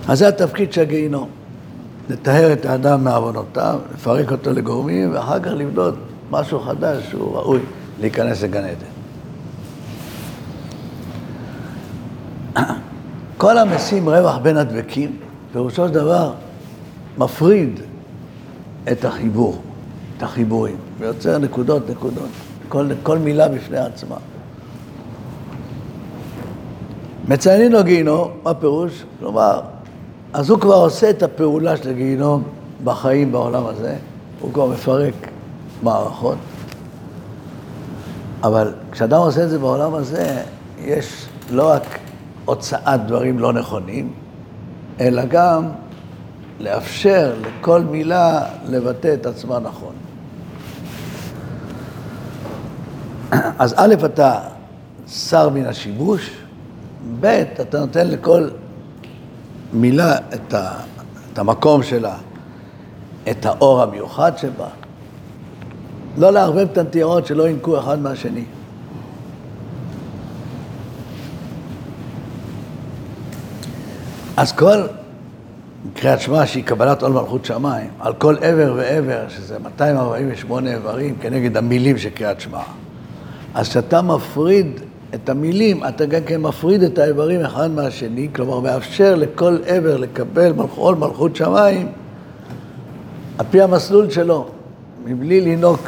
אז 0.08 0.18
זה 0.18 0.28
התפקיד 0.28 0.72
של 0.72 0.80
הגיהינום, 0.80 1.28
לטהר 2.08 2.52
את 2.52 2.64
האדם 2.66 3.04
מעוונותיו, 3.04 3.80
לפרק 3.94 4.32
אותו 4.32 4.52
לגורמים, 4.52 5.14
ואחר 5.14 5.40
כך 5.40 5.50
לבנות 5.50 5.94
משהו 6.30 6.60
חדש 6.60 7.04
שהוא 7.10 7.36
ראוי 7.36 7.60
להיכנס 8.00 8.42
לגן 8.42 8.64
עדן. 8.64 8.92
כל 13.38 13.58
המשים 13.58 14.08
רווח 14.08 14.36
בין 14.36 14.56
הדבקים, 14.56 15.16
פירושו 15.52 15.88
של 15.88 15.94
דבר 15.94 16.32
מפריד 17.18 17.80
את 18.92 19.04
החיבור, 19.04 19.62
את 20.16 20.22
החיבורים, 20.22 20.76
ויוצר 20.98 21.38
נקודות 21.38 21.90
נקודות, 21.90 22.30
כל, 22.68 22.88
כל 23.02 23.18
מילה 23.18 23.48
בפני 23.48 23.78
עצמה. 23.78 24.16
מציינים 27.28 27.72
לו 27.72 27.84
גיהינום, 27.84 28.30
מה 28.44 28.54
פירוש? 28.54 29.04
כלומר, 29.18 29.60
אז 30.32 30.50
הוא 30.50 30.60
כבר 30.60 30.74
עושה 30.74 31.10
את 31.10 31.22
הפעולה 31.22 31.76
של 31.76 31.90
הגיהינום 31.90 32.42
בחיים 32.84 33.32
בעולם 33.32 33.66
הזה, 33.66 33.96
הוא 34.40 34.52
כבר 34.52 34.66
מפרק 34.66 35.14
מערכות. 35.82 36.38
אבל 38.42 38.72
כשאדם 38.92 39.18
עושה 39.20 39.44
את 39.44 39.50
זה 39.50 39.58
בעולם 39.58 39.94
הזה, 39.94 40.42
יש 40.78 41.26
לא 41.50 41.70
רק 41.70 41.98
הוצאת 42.44 43.06
דברים 43.06 43.38
לא 43.38 43.52
נכונים, 43.52 44.12
אלא 45.00 45.24
גם 45.24 45.68
לאפשר 46.60 47.34
לכל 47.40 47.82
מילה 47.82 48.42
לבטא 48.68 49.14
את 49.14 49.26
עצמה 49.26 49.58
נכון. 49.58 49.92
אז 53.58 53.74
א', 53.76 53.94
אתה 54.04 54.40
שר 55.08 55.48
מן 55.48 55.66
השיבוש, 55.66 56.30
ב', 57.20 57.44
אתה 57.60 57.80
נותן 57.80 58.08
לכל 58.08 58.48
מילה 59.72 60.16
את, 60.34 60.54
ה, 60.54 60.70
את 61.32 61.38
המקום 61.38 61.82
שלה, 61.82 62.16
את 63.30 63.46
האור 63.46 63.82
המיוחד 63.82 64.38
שבה. 64.38 64.68
לא 66.18 66.32
לערבב 66.32 66.68
את 66.72 66.78
הנטיירות 66.78 67.26
שלא 67.26 67.48
ינקו 67.48 67.78
אחד 67.78 67.98
מהשני. 67.98 68.44
אז 74.36 74.52
כל 74.52 74.82
קריאת 75.94 76.20
שמע 76.20 76.46
שהיא 76.46 76.64
קבלת 76.64 77.02
עול 77.02 77.12
מלכות 77.12 77.44
שמיים, 77.44 77.90
על 78.00 78.14
כל 78.14 78.36
עבר 78.40 78.74
ועבר, 78.76 79.28
שזה 79.28 79.58
248 79.58 80.70
איברים 80.70 81.16
כנגד 81.20 81.56
המילים 81.56 81.98
של 81.98 82.10
קריאת 82.10 82.40
שמע. 82.40 82.62
אז 83.54 83.68
כשאתה 83.68 84.02
מפריד 84.02 84.80
את 85.14 85.28
המילים, 85.28 85.84
אתה 85.84 86.06
גם 86.06 86.20
כן 86.26 86.40
מפריד 86.40 86.82
את 86.82 86.98
האיברים 86.98 87.40
אחד 87.40 87.70
מהשני, 87.70 88.28
כלומר 88.34 88.60
מאפשר 88.60 89.14
לכל 89.14 89.58
עבר 89.66 89.96
לקבל 89.96 90.52
עול 90.74 90.94
מלכות 90.94 91.36
שמיים 91.36 91.88
על 93.38 93.46
פי 93.50 93.62
המסלול 93.62 94.10
שלו, 94.10 94.48
מבלי 95.04 95.40
לנהוג 95.40 95.78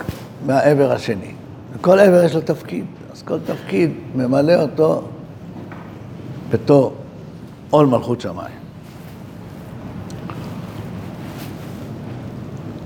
מהעבר 0.46 0.92
השני. 0.92 1.32
לכל 1.74 1.98
עבר 1.98 2.24
יש 2.24 2.34
לו 2.34 2.40
תפקיד, 2.40 2.84
אז 3.12 3.22
כל 3.22 3.38
תפקיד 3.46 3.90
ממלא 4.14 4.62
אותו 4.62 5.02
בתור 6.50 6.92
עול 7.70 7.86
מלכות 7.86 8.20
שמיים. 8.20 8.60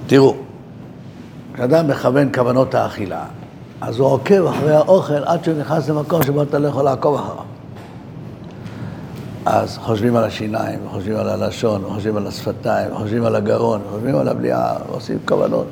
תראו, 0.07 0.37
כשאדם 1.55 1.89
מכוון 1.89 2.29
כוונות 2.35 2.75
האכילה, 2.75 3.25
אז 3.81 3.99
הוא 3.99 4.09
עוקב 4.09 4.47
אחרי 4.47 4.75
האוכל 4.75 5.25
עד 5.25 5.45
שהוא 5.45 5.55
נכנס 5.59 5.89
למקום 5.89 6.23
שבו 6.23 6.43
אתה 6.43 6.59
לא 6.59 6.69
יכול 6.69 6.85
לעקוב 6.85 7.15
אחריו. 7.15 7.45
אז 9.47 9.79
חושבים 9.79 10.17
על 10.17 10.25
השיניים, 10.25 10.79
חושבים 10.91 11.17
על 11.17 11.29
הלשון, 11.29 11.83
חושבים 11.89 12.17
על 12.17 12.27
השפתיים, 12.27 12.95
חושבים 12.95 13.25
על 13.25 13.37
הגרון, 13.37 13.81
חושבים 13.91 14.17
על 14.17 14.29
הבליעה, 14.29 14.77
עושים 14.89 15.19
כוונות. 15.25 15.67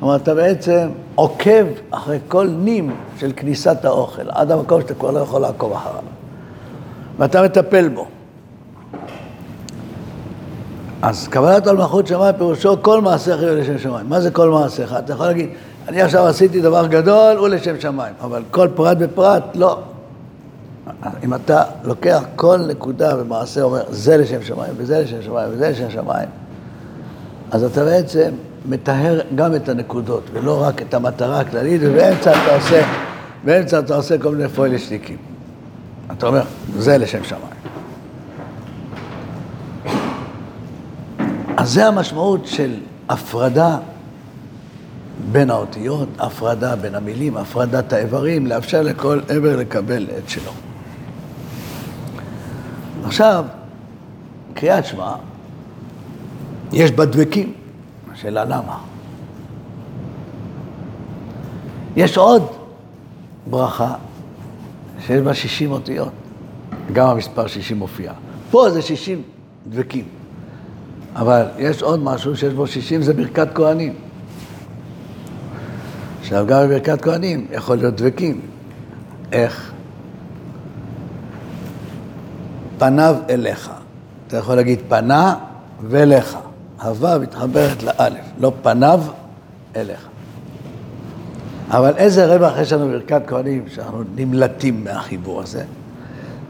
כלומר, 0.00 0.16
אתה 0.16 0.34
בעצם 0.34 0.88
עוקב 1.14 1.64
אחרי 1.90 2.18
כל 2.28 2.48
נים 2.48 2.96
של 3.18 3.32
כניסת 3.36 3.84
האוכל, 3.84 4.30
עד 4.30 4.50
המקום 4.50 4.80
שאתה 4.80 4.94
כבר 4.94 5.10
לא 5.10 5.20
יכול 5.20 5.40
לעקוב 5.40 5.72
אחריו. 5.72 6.02
ואתה 7.18 7.42
מטפל 7.42 7.88
בו. 7.88 8.06
אז 11.02 11.28
קבלת 11.28 11.66
על 11.66 11.76
מלכות 11.76 12.06
שמיים 12.06 12.34
פירושו 12.38 12.82
כל 12.82 13.00
מעשיך 13.00 13.42
יהיו 13.42 13.54
לשם 13.56 13.78
שמיים. 13.78 14.08
מה 14.08 14.20
זה 14.20 14.30
כל 14.30 14.50
מעשיך? 14.50 14.94
אתה 14.98 15.12
יכול 15.12 15.26
להגיד, 15.26 15.48
אני 15.88 16.02
עכשיו 16.02 16.26
עשיתי 16.26 16.60
דבר 16.60 16.86
גדול, 16.86 17.36
הוא 17.36 17.48
לשם 17.48 17.80
שמיים, 17.80 18.14
אבל 18.20 18.42
כל 18.50 18.68
פרט 18.74 18.96
ופרט, 19.00 19.42
לא. 19.54 19.78
אם 21.24 21.34
אתה 21.34 21.62
לוקח 21.84 22.22
כל 22.36 22.58
נקודה 22.68 23.16
במעשה, 23.16 23.62
אומר, 23.62 23.82
זה 23.88 24.16
לשם 24.16 24.42
שמיים, 24.42 24.72
וזה 24.76 24.98
לשם 24.98 25.22
שמיים, 25.22 25.48
וזה 25.52 25.70
לשם 25.70 25.90
שמיים, 25.90 26.28
אז 27.50 27.64
אתה 27.64 27.84
בעצם 27.84 28.30
מטהר 28.68 29.20
גם 29.34 29.54
את 29.54 29.68
הנקודות, 29.68 30.22
ולא 30.32 30.62
רק 30.62 30.82
את 30.82 30.94
המטרה 30.94 31.40
הכללית, 31.40 31.80
ובאמצע 31.84 32.32
אתה 32.32 32.54
עושה, 32.54 32.82
באמצע 33.44 33.78
אתה 33.78 33.96
עושה 33.96 34.18
כל 34.18 34.34
מיני 34.34 34.48
פוילשטיקים. 34.48 35.16
אתה 36.12 36.26
אומר, 36.26 36.42
זה 36.78 36.98
לשם 36.98 37.24
שמיים. 37.24 37.56
אז 41.56 41.72
זה 41.72 41.86
המשמעות 41.86 42.46
של 42.46 42.74
הפרדה 43.08 43.78
בין 45.32 45.50
האותיות, 45.50 46.08
הפרדה 46.18 46.76
בין 46.76 46.94
המילים, 46.94 47.36
הפרדת 47.36 47.92
האיברים, 47.92 48.46
לאפשר 48.46 48.82
לכל 48.82 49.20
עבר 49.28 49.56
לקבל 49.56 50.06
את 50.18 50.28
שלו. 50.28 50.52
עכשיו, 53.04 53.44
קריאת 54.54 54.86
שמע, 54.86 55.14
יש 56.72 56.90
בה 56.90 57.04
דבקים, 57.04 57.52
השאלה 58.12 58.44
למה. 58.44 58.78
יש 61.96 62.18
עוד 62.18 62.42
ברכה 63.50 63.94
שיש 65.06 65.20
בה 65.20 65.34
60 65.34 65.72
אותיות, 65.72 66.12
גם 66.92 67.08
המספר 67.08 67.46
60 67.46 67.78
מופיע. 67.78 68.12
פה 68.50 68.70
זה 68.70 68.82
60 68.82 69.22
דבקים, 69.68 70.04
אבל 71.16 71.46
יש 71.58 71.82
עוד 71.82 72.02
משהו 72.02 72.36
שיש 72.36 72.54
בו 72.54 72.66
60, 72.66 73.02
זה 73.02 73.14
ברכת 73.14 73.48
כהנים. 73.54 73.94
עכשיו, 76.26 76.46
גם 76.46 76.68
בברכת 76.68 77.02
כהנים 77.02 77.46
יכול 77.50 77.76
להיות 77.76 77.94
דבקים. 77.94 78.40
איך? 79.32 79.72
פניו 82.78 83.16
אליך. 83.30 83.70
אתה 84.26 84.36
יכול 84.36 84.54
להגיד 84.54 84.78
פנה 84.88 85.34
ולך. 85.80 86.38
הוו 86.82 87.20
מתחברת 87.20 87.82
לאלף, 87.82 88.24
לא 88.38 88.52
פניו 88.62 89.00
אליך. 89.76 90.08
אבל 91.70 91.92
איזה 91.96 92.34
רווח 92.34 92.58
יש 92.58 92.72
לנו 92.72 92.88
בברכת 92.88 93.22
כהנים 93.26 93.64
שאנחנו 93.68 94.02
נמלטים 94.16 94.84
מהחיבור 94.84 95.42
הזה? 95.42 95.64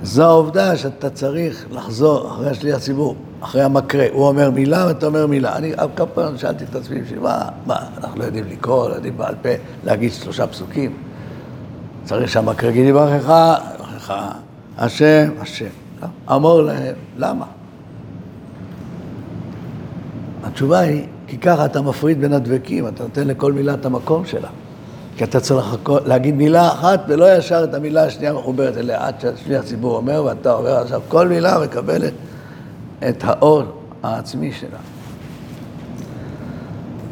זו 0.02 0.22
העובדה 0.22 0.76
שאתה 0.76 1.10
צריך 1.10 1.66
לחזור 1.70 2.28
אחרי 2.28 2.50
השליח 2.50 2.78
ציבור, 2.78 3.16
אחרי 3.40 3.62
המקרה. 3.62 4.06
הוא 4.12 4.28
אומר 4.28 4.50
מילה 4.50 4.86
ואתה 4.86 5.06
אומר 5.06 5.26
מילה. 5.26 5.56
אני 5.56 5.72
כמה 5.96 6.06
פעמים 6.06 6.38
שאלתי 6.38 6.64
את 6.64 6.74
עצמי, 6.74 7.00
מה, 7.22 7.48
מה, 7.66 7.78
אנחנו 7.98 8.20
לא 8.20 8.24
יודעים 8.24 8.44
לקרוא, 8.50 8.88
לא 8.88 8.94
יודעים 8.94 9.16
בעל 9.16 9.34
פה, 9.42 9.48
להגיד 9.84 10.12
שלושה 10.12 10.46
פסוקים. 10.46 10.96
צריך 12.04 12.30
שהמקרה 12.30 12.70
יגיד 12.70 12.86
יברכך, 12.86 13.32
יברכך, 13.74 14.14
השם, 14.78 15.30
השם. 15.40 15.66
אמור 16.30 16.62
להם, 16.62 16.94
למה? 17.16 17.46
התשובה 20.44 20.78
היא, 20.78 21.06
כי 21.26 21.38
ככה 21.38 21.64
אתה 21.66 21.82
מפריד 21.82 22.20
בין 22.20 22.32
הדבקים, 22.32 22.88
אתה 22.88 23.02
נותן 23.02 23.26
לכל 23.26 23.52
מילה 23.52 23.74
את 23.74 23.86
המקום 23.86 24.24
שלה. 24.24 24.48
כי 25.16 25.24
אתה 25.24 25.40
צריך 25.40 25.76
להגיד 26.04 26.34
מילה 26.34 26.68
אחת 26.68 27.00
ולא 27.08 27.36
ישר 27.36 27.64
את 27.64 27.74
המילה 27.74 28.04
השנייה 28.04 28.32
מחוברת 28.32 28.76
אליה, 28.76 29.06
עד 29.06 29.20
שהשליח 29.20 29.64
ציבור 29.64 29.96
אומר, 29.96 30.24
ואתה 30.24 30.54
אומר 30.54 30.76
עכשיו 30.76 31.00
כל 31.08 31.28
מילה 31.28 31.58
מקבלת 31.58 32.12
את 33.08 33.24
האור 33.24 33.62
העצמי 34.02 34.52
שלה. 34.52 34.78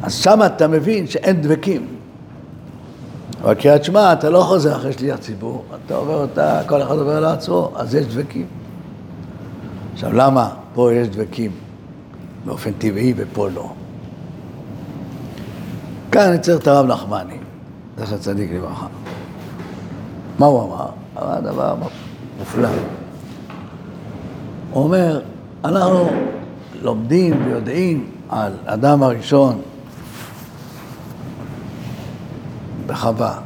אז 0.03 0.13
שם 0.13 0.39
אתה 0.45 0.67
מבין 0.67 1.07
שאין 1.07 1.41
דבקים. 1.41 1.87
אבל 3.41 3.53
קריאת 3.53 3.83
שמע, 3.83 4.13
אתה 4.13 4.29
לא 4.29 4.39
חוזר 4.39 4.75
אחרי 4.75 4.93
שליח 4.93 5.17
ציבור, 5.17 5.63
אתה 5.85 5.95
עובר 5.95 6.21
אותה, 6.21 6.61
כל 6.67 6.81
אחד 6.81 6.95
עובר 6.95 7.19
לעצמו, 7.19 7.71
אז 7.75 7.95
יש 7.95 8.05
דבקים. 8.05 8.45
עכשיו, 9.93 10.13
למה 10.13 10.49
פה 10.73 10.93
יש 10.93 11.07
דבקים 11.07 11.51
באופן 12.45 12.71
טבעי 12.71 13.13
ופה 13.17 13.49
לא? 13.49 13.73
כאן 16.11 16.29
אני 16.29 16.39
צריך 16.39 16.61
את 16.61 16.67
הרב 16.67 16.85
נחמני, 16.85 17.37
זכר 17.97 18.17
צדיק 18.17 18.51
לברכה. 18.51 18.87
מה 20.39 20.45
הוא 20.45 20.63
אמר? 20.63 20.89
אמר 21.17 21.39
דבר 21.39 21.75
מופלא. 22.39 22.69
הוא 24.71 24.83
אומר, 24.83 25.21
אנחנו 25.65 26.09
לומדים 26.81 27.45
ויודעים 27.45 28.11
על 28.29 28.53
אדם 28.65 29.03
הראשון 29.03 29.61
בחווה, 32.87 33.39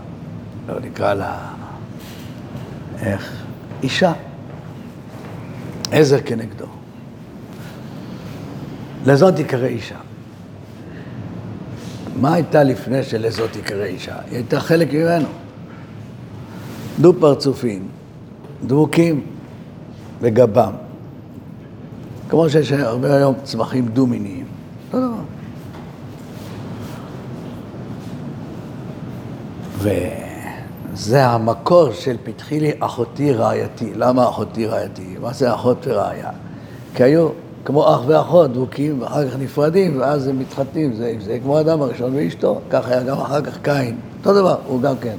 לא 0.68 0.80
נקרא 0.80 1.14
לה, 1.14 1.38
איך? 3.02 3.44
אישה. 3.84 4.14
עזר 5.92 6.18
כנגדו. 6.26 6.66
לזאת 9.06 9.36
תיקרא 9.36 9.66
אישה. 9.66 9.96
מה 12.22 12.34
הייתה 12.34 12.64
לפני 12.64 13.04
שלזאת 13.04 13.52
תיקרא 13.52 13.84
אישה? 13.84 14.16
היא 14.26 14.36
הייתה 14.36 14.60
חלק 14.60 14.94
ממנו. 14.94 15.28
דו 17.02 17.14
פרצופים, 17.20 17.88
דבוקים 18.66 19.22
בגבם. 20.22 20.72
כמו 22.30 22.50
שיש 22.50 22.72
הרבה 22.72 23.16
היום 23.16 23.36
צמחים 23.44 23.88
דו-מיניים. 23.88 24.46
אותו 24.94 24.98
דבר. 24.98 25.16
וזה 30.94 31.26
המקור 31.26 31.92
של 31.92 32.16
פתחי 32.24 32.60
לי 32.60 32.72
אחותי 32.80 33.34
רעייתי. 33.34 33.92
למה 33.96 34.30
אחותי 34.30 34.66
רעייתי? 34.66 35.16
מה 35.22 35.34
זה 35.34 35.54
אחות 35.54 35.88
ורעיה? 35.88 36.30
כי 36.96 37.04
היו 37.04 37.30
כמו 37.70 37.94
אח 37.94 38.00
ואחות 38.08 38.54
דבוקים, 38.54 39.02
ואחר 39.02 39.30
כך 39.30 39.36
נפרדים, 39.40 40.00
ואז 40.00 40.28
הם 40.28 40.40
מתחתנים, 40.40 40.94
זה, 40.94 41.16
זה 41.20 41.40
כמו 41.44 41.58
האדם 41.58 41.82
הראשון 41.82 42.16
ואשתו, 42.16 42.60
כך 42.70 42.88
היה 42.88 43.04
גם 43.04 43.18
אחר 43.18 43.42
כך 43.42 43.58
קין, 43.62 43.98
אותו 44.20 44.34
דבר, 44.34 44.56
הוא 44.68 44.82
גם 44.82 44.98
כן. 44.98 45.16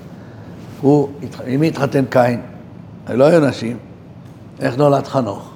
הוא, 0.81 1.09
עם 1.47 1.61
מי 1.61 1.69
התחתן 1.69 2.05
קין? 2.11 2.41
לא 3.09 3.25
היו 3.25 3.41
נשים, 3.41 3.77
איך 4.61 4.79
נולד 4.79 5.07
חנוך? 5.07 5.51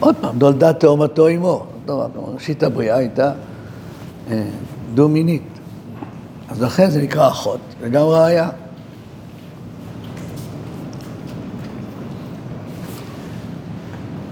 עוד 0.00 0.16
פעם, 0.20 0.38
נולדה 0.38 0.72
תאומתו 0.72 1.26
עמו, 1.26 1.66
ראשית 2.16 2.62
הבריאה 2.62 2.96
הייתה 2.96 3.32
אה, 4.30 4.42
דו-מינית. 4.94 5.58
אז 6.48 6.62
לכן 6.62 6.90
זה 6.90 7.02
נקרא 7.02 7.28
אחות, 7.28 7.60
וגם 7.80 8.02
ראיה. 8.02 8.48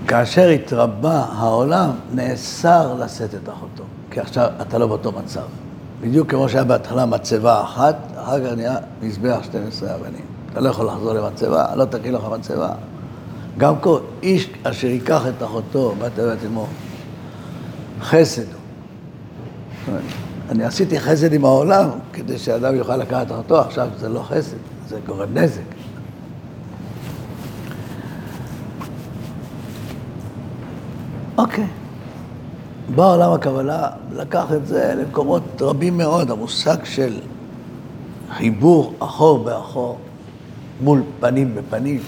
כאשר 0.09 0.49
התרבה 0.49 1.25
העולם, 1.33 1.91
נאסר 2.15 2.95
לשאת 2.95 3.35
את 3.35 3.49
אחותו, 3.49 3.85
כי 4.11 4.21
עכשיו 4.21 4.49
אתה 4.61 4.79
לא 4.79 4.87
באותו 4.87 5.13
מצב. 5.13 5.41
בדיוק 6.01 6.31
כמו 6.31 6.49
שהיה 6.49 6.65
בהתחלה 6.65 7.07
מצבה 7.07 7.63
אחת, 7.63 7.97
אחר 8.17 8.47
כך 8.47 8.53
נהיה 8.57 8.77
מזבח 9.03 9.39
12 9.43 9.95
אבנים. 9.95 10.25
אתה 10.53 10.61
לא 10.61 10.69
יכול 10.69 10.87
לחזור 10.87 11.13
למצבה, 11.13 11.75
לא 11.75 11.85
תקריא 11.85 12.13
לך 12.13 12.23
מצבה. 12.39 12.71
גם 13.59 13.75
כל 13.81 13.99
איש 14.23 14.51
אשר 14.63 14.87
ייקח 14.87 15.23
את 15.27 15.43
אחותו, 15.43 15.95
בת 15.99 16.19
אבת 16.19 16.39
אמו, 16.47 16.67
חסד 18.01 18.43
הוא. 18.43 19.95
אני 20.51 20.65
עשיתי 20.65 21.01
חסד 21.01 21.33
עם 21.33 21.45
העולם 21.45 21.89
כדי 22.13 22.39
שאדם 22.39 22.75
יוכל 22.75 22.97
לקחת 22.97 23.33
אחותו, 23.33 23.61
עכשיו 23.61 23.89
זה 23.99 24.09
לא 24.09 24.23
חסד, 24.23 24.57
זה 24.89 24.99
גורם 25.07 25.29
נזק. 25.35 25.75
אוקיי. 31.39 31.67
בא 32.95 33.15
עולם 33.15 33.33
הקבלה, 33.33 33.89
לקח 34.13 34.53
את 34.53 34.67
זה 34.67 34.95
למקומות 34.97 35.43
רבים 35.61 35.99
מאוד, 35.99 36.31
המושג 36.31 36.85
של 36.85 37.19
חיבור 38.31 38.93
אחור 38.99 39.39
באחור 39.39 39.99
מול 40.81 41.03
פנים 41.21 41.55
בפנים. 41.55 42.01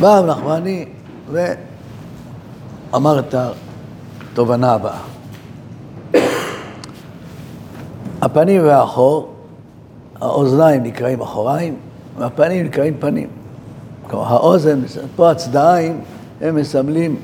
בא 0.00 0.18
רב 0.18 0.26
נחמני 0.26 0.84
ואמר 1.32 3.18
את 3.18 3.34
התובנה 4.32 4.72
הבאה. 4.72 4.98
הפנים 8.22 8.62
והאחור, 8.64 9.34
האוזניים 10.20 10.82
נקראים 10.82 11.20
אחוריים, 11.20 11.76
והפנים 12.18 12.66
נקראים 12.66 12.94
פנים. 12.98 13.28
כלומר, 14.10 14.26
האוזן, 14.26 14.80
פה 15.16 15.30
הצדעיים, 15.30 16.00
הם 16.40 16.56
מסמלים 16.56 17.16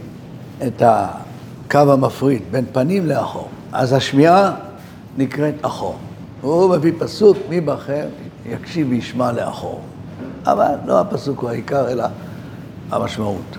את 0.67 0.83
הקו 0.83 1.93
המפריד 1.93 2.43
בין 2.51 2.65
פנים 2.73 3.07
לאחור. 3.07 3.49
אז 3.73 3.93
השמיעה 3.93 4.55
נקראת 5.19 5.55
אחור. 5.63 5.97
הוא 6.41 6.77
מביא 6.77 6.93
פסוק, 6.99 7.37
מי 7.49 7.61
בכם 7.61 8.07
יקשיב 8.47 8.87
וישמע 8.91 9.33
לאחור. 9.33 9.81
אבל 10.47 10.75
לא 10.87 11.01
הפסוק 11.01 11.41
הוא 11.41 11.51
העיקר, 11.51 11.89
אלא 11.89 12.05
המשמעות. 12.91 13.57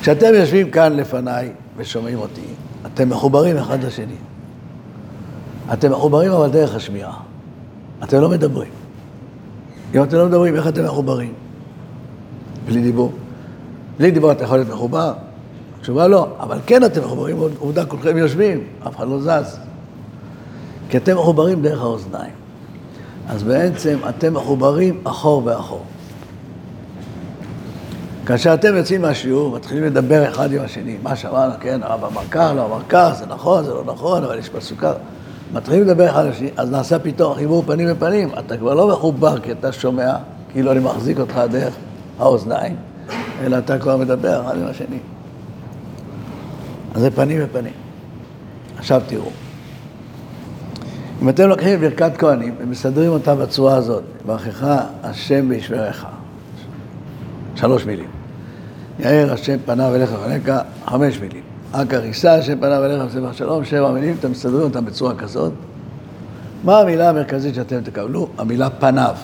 כשאתם 0.00 0.34
יושבים 0.34 0.70
כאן 0.70 0.92
לפניי 0.92 1.52
ושומעים 1.76 2.18
אותי, 2.18 2.46
אתם 2.86 3.08
מחוברים 3.08 3.56
אחד 3.56 3.84
לשני. 3.84 4.16
אתם 5.72 5.90
מחוברים 5.90 6.32
אבל 6.32 6.50
דרך 6.50 6.74
השמיעה. 6.74 7.12
אתם 8.04 8.20
לא 8.20 8.28
מדברים. 8.28 8.70
אם 9.94 10.02
אתם 10.02 10.16
לא 10.16 10.26
מדברים, 10.26 10.56
איך 10.56 10.66
אתם 10.66 10.84
מחוברים? 10.84 11.32
בלי 12.66 12.82
דיבור. 12.82 13.12
בלי 13.98 14.10
דיבור 14.10 14.32
אתה 14.32 14.44
יכול 14.44 14.58
להיות 14.58 14.68
מחובר? 14.68 15.12
התשובה 15.80 16.08
לא, 16.08 16.28
אבל 16.40 16.58
כן 16.66 16.84
אתם 16.84 17.00
מחוברים, 17.00 17.36
עובדה 17.58 17.84
כולכם 17.84 18.16
יושבים, 18.16 18.64
אף 18.86 18.96
אחד 18.96 19.08
לא 19.08 19.20
זז. 19.20 19.58
כי 20.88 20.96
אתם 20.96 21.16
מחוברים 21.16 21.62
דרך 21.62 21.80
האוזניים. 21.80 22.32
אז 23.28 23.42
בעצם 23.42 23.98
אתם 24.08 24.34
מחוברים 24.34 25.00
אחור 25.04 25.42
ואחור. 25.44 25.82
כאשר 28.26 28.54
אתם 28.54 28.76
יוצאים 28.76 29.02
מהשיעור, 29.02 29.56
מתחילים 29.56 29.84
לדבר 29.84 30.28
אחד 30.28 30.52
עם 30.52 30.62
השני, 30.62 30.96
מה 31.02 31.16
שאמרנו, 31.16 31.52
כן, 31.60 31.80
הרב 31.82 32.04
אמר 32.04 32.22
כך, 32.30 32.52
לא 32.56 32.64
אמר 32.64 32.80
כך, 32.88 33.10
זה 33.18 33.26
נכון, 33.26 33.64
זה 33.64 33.74
לא 33.74 33.84
נכון, 33.86 34.24
אבל 34.24 34.38
יש 34.38 34.48
פסוקה. 34.48 34.92
מתחילים 35.52 35.82
לדבר 35.82 36.10
אחד 36.10 36.24
עם 36.24 36.30
השני, 36.30 36.50
אז 36.56 36.70
נעשה 36.70 36.98
פתאום 36.98 37.34
חיבור 37.34 37.62
פנים 37.66 37.88
בפנים. 37.88 38.28
אתה 38.38 38.56
כבר 38.56 38.74
לא 38.74 38.88
מחובר 38.88 39.40
כי 39.40 39.52
אתה 39.52 39.72
שומע, 39.72 40.16
כאילו 40.52 40.72
אני 40.72 40.80
מחזיק 40.80 41.18
אותך 41.18 41.40
דרך 41.50 41.74
האוזניים, 42.18 42.76
אלא 43.44 43.58
אתה 43.58 43.78
כבר 43.78 43.96
מדבר 43.96 44.42
אחד 44.46 44.56
עם 44.56 44.66
השני. 44.66 44.98
אז 46.94 47.00
זה 47.00 47.10
פנים 47.10 47.42
בפנים. 47.42 47.72
עכשיו 48.78 49.02
תראו. 49.06 49.30
אם 51.22 51.28
אתם 51.28 51.48
לוקחים 51.48 51.80
ברכת 51.80 52.16
כהנים 52.18 52.54
ומסדרים 52.58 53.10
אותה 53.10 53.34
בצורה 53.34 53.76
הזאת, 53.76 54.02
ברכך 54.26 54.66
השם 55.02 55.48
בישמרך. 55.48 56.06
שלוש 57.54 57.84
מילים. 57.86 58.08
יאר 58.98 59.32
השם 59.32 59.56
פניו 59.64 59.94
אליך 59.94 60.10
ולכה, 60.24 60.60
חמש 60.86 61.20
מילים. 61.20 61.42
אכא 61.72 61.96
ריסה 61.96 62.34
השם 62.34 62.60
פניו 62.60 62.84
אליך 62.84 63.02
וספר 63.06 63.32
שלום, 63.32 63.64
שבע 63.64 63.90
מילים, 63.90 64.16
אתם 64.20 64.30
מסדרים 64.30 64.62
אותם 64.62 64.84
בצורה 64.84 65.14
כזאת. 65.14 65.52
מה 66.64 66.78
המילה 66.78 67.08
המרכזית 67.08 67.54
שאתם 67.54 67.80
תקבלו? 67.80 68.28
המילה 68.38 68.70
פניו. 68.70 69.14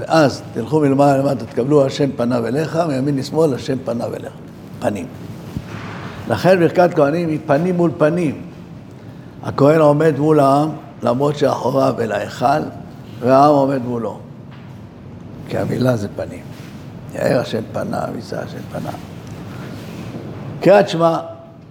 ואז 0.00 0.42
תלכו 0.54 0.80
מלמעלה 0.80 1.16
למטה, 1.18 1.44
תקבלו 1.44 1.86
השם 1.86 2.10
פניו 2.16 2.46
אליך, 2.46 2.78
מימין 2.88 3.16
לשמאל 3.16 3.54
השם 3.54 3.76
פניו 3.84 4.14
אליך. 4.14 4.32
פנים. 4.80 5.06
לכן 6.28 6.58
ברכת 6.58 6.94
כהנים 6.94 7.28
היא 7.28 7.38
פנים 7.46 7.76
מול 7.76 7.90
פנים. 7.98 8.42
הכהן 9.42 9.80
עומד 9.80 10.18
מול 10.18 10.40
העם, 10.40 10.68
למרות 11.02 11.36
שאחוריו 11.36 11.94
אל 12.00 12.12
ההיכל, 12.12 12.62
והעם 13.20 13.54
עומד 13.54 13.82
מולו. 13.84 14.18
כי 15.48 15.58
המילה 15.58 15.96
זה 15.96 16.08
פנים. 16.16 16.42
יאר 17.14 17.40
השם 17.40 17.62
פניו, 17.72 18.08
יישא 18.14 18.42
השם 18.42 18.58
פניו. 18.72 18.92
קריאת 20.60 20.88
שמע 20.88 21.18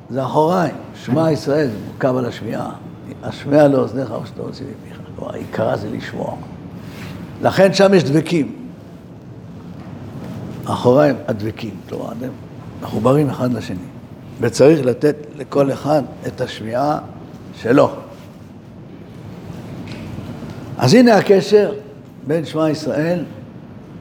זה 0.10 0.24
אחוריים, 0.26 0.76
שמע 0.96 1.32
ישראל 1.32 1.68
זה 1.68 1.78
מורכב 1.88 2.18
על 2.18 2.26
השמיעה. 2.26 2.70
השמיע 3.24 3.68
לאוזניך 3.68 4.12
מה 4.12 4.28
שאתה 4.28 4.42
רוצה 4.42 4.64
מפיך. 4.64 5.00
כלומר, 5.16 5.34
העיקרה 5.34 5.78
זה 5.78 5.90
לשמוע. 5.90 6.36
לכן 7.42 7.74
שם 7.74 7.94
יש 7.94 8.04
דבקים. 8.04 8.56
אחוריים 10.66 11.16
הדבקים, 11.28 11.76
כלומר, 11.90 12.12
הם 12.12 12.32
מחוברים 12.82 13.30
אחד 13.30 13.54
לשני. 13.54 13.78
וצריך 14.42 14.86
לתת 14.86 15.16
לכל 15.38 15.72
אחד 15.72 16.04
את 16.28 16.42
השמיעה 16.42 17.00
שלו. 17.62 17.92
אז 20.78 20.94
הנה 20.94 21.18
הקשר 21.18 21.74
בין 22.28 22.46
שמע 22.46 22.70
ישראל 22.70 23.24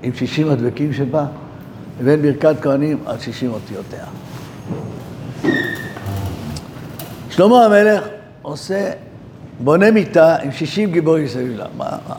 עם 0.03 0.12
שישים 0.14 0.51
הדבקים 0.51 0.92
שבה, 0.92 1.27
לבין 2.01 2.22
ברכת 2.22 2.62
כהנים 2.62 2.98
על 3.07 3.18
שישים 3.18 3.51
אותיותיה. 3.53 4.05
שלמה 7.31 7.64
המלך 7.64 8.05
עושה, 8.42 8.90
בונה 9.61 9.90
מיטה 9.90 10.37
עם 10.37 10.53
שישים 10.53 10.92
גיבורים 10.92 11.24
מסביב 11.24 11.57
לה. 11.57 11.66
מה, 11.77 11.98
מה? 12.09 12.14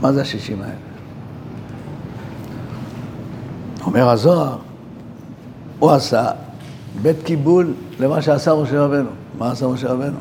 מה 0.00 0.12
זה 0.12 0.20
השישים 0.20 0.62
האלה? 0.62 0.74
אומר 3.86 4.08
הזוהר, 4.08 4.56
הוא 5.78 5.90
עשה 5.90 6.30
בית 7.02 7.22
קיבול 7.24 7.74
למה 8.00 8.22
שעשה 8.22 8.54
משה 8.54 8.84
רבנו. 8.84 9.10
מה 9.38 9.50
עשה 9.50 9.66
משה 9.66 9.88
רבנו? 9.88 10.18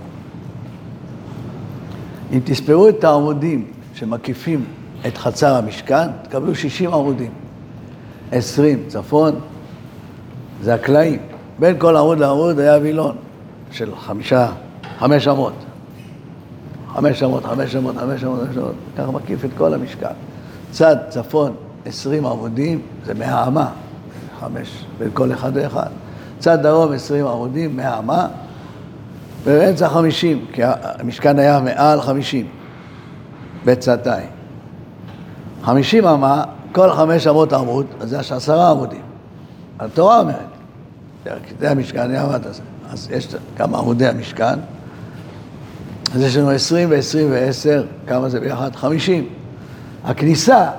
אם 2.33 2.39
תספרו 2.43 2.89
את 2.89 3.03
העמודים 3.03 3.65
שמקיפים 3.93 4.65
את 5.07 5.17
חצר 5.17 5.55
המשכן, 5.55 6.07
תקבלו 6.21 6.55
60 6.55 6.93
עמודים. 6.93 7.31
20 8.31 8.83
צפון, 8.87 9.35
זה 10.61 10.73
הקלעים. 10.73 11.19
בין 11.59 11.79
כל 11.79 11.97
עמוד 11.97 12.19
לעמוד 12.19 12.59
היה 12.59 12.77
וילון 12.81 13.15
של 13.71 13.95
חמישה, 13.95 14.51
חמש 14.99 15.27
אמות. 15.27 15.53
חמש 16.93 17.23
אמות, 17.23 17.45
חמש 17.45 17.75
אמות, 17.75 17.97
חמש 17.97 18.23
אמות, 18.23 18.39
חמש 18.47 18.57
אמות, 18.57 18.75
ככה 18.97 19.11
מקיף 19.11 19.45
את 19.45 19.49
כל 19.57 19.73
המשכן. 19.73 20.13
צד 20.71 20.95
צפון 21.09 21.55
20 21.85 22.25
עמודים, 22.25 22.81
זה 23.05 23.13
מאה 23.13 23.47
אמה, 23.47 23.69
חמש, 24.39 24.85
בין 24.99 25.09
כל 25.13 25.33
אחד 25.33 25.51
ואחד. 25.53 25.89
צד 26.39 26.61
דרום 26.61 26.93
20 26.93 27.27
עמודים, 27.27 27.75
מאה 27.77 27.99
אמה, 27.99 28.27
ובאמצע 29.43 29.89
50, 29.89 30.45
כי 30.53 30.61
המשכן 30.63 31.39
היה 31.39 31.59
מעל 31.59 32.01
50, 32.01 32.47
בצדיים. 33.65 34.29
50 35.63 36.05
אמה, 36.05 36.43
כל 36.71 36.91
חמש 36.91 37.27
אמות 37.27 37.53
עמוד, 37.53 37.85
אז 38.01 38.09
זה 38.09 38.19
עשרה 38.19 38.71
עמודים. 38.71 39.01
התורה 39.79 40.19
אומרת, 40.19 40.35
זה 41.59 41.71
המשכן, 41.71 42.11
היה 42.11 42.23
אמרת, 42.23 42.45
אז 42.91 43.11
יש 43.11 43.35
כמה 43.57 43.77
עמודי 43.77 44.07
המשכן, 44.07 44.59
אז 46.15 46.21
יש 46.21 46.37
לנו 46.37 46.49
20 46.49 46.89
ו-20 46.89 47.17
ו-10, 47.29 48.07
כמה 48.07 48.29
זה 48.29 48.39
ביחד? 48.39 48.75
50. 48.75 49.27
הכניסה 50.03 50.71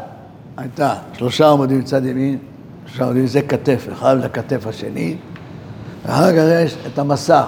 הייתה 0.56 0.94
שלושה 1.12 1.50
עמודים 1.50 1.78
מצד 1.78 2.04
ימין, 2.04 2.38
שלושה 2.86 3.04
עמודים, 3.04 3.26
זה 3.26 3.42
כתף, 3.42 3.86
אחד 3.92 4.16
לכתף 4.24 4.66
השני, 4.66 5.16
ואחר 6.06 6.32
כך 6.32 6.42
יש 6.64 6.76
את 6.92 6.98
המסך, 6.98 7.46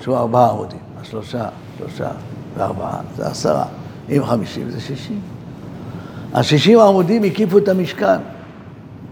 שהוא 0.00 0.16
ארבעה 0.16 0.50
עמודים, 0.50 0.78
השלושה, 1.00 1.48
שלושה 1.78 2.08
וארבעה, 2.56 3.00
זה 3.16 3.26
עשרה, 3.26 3.64
עם 4.08 4.24
חמישים 4.24 4.70
זה 4.70 4.80
שישים. 4.80 5.20
השישים 6.34 6.78
העמודים 6.78 7.22
הקיפו 7.22 7.58
את 7.58 7.68
המשכן. 7.68 8.18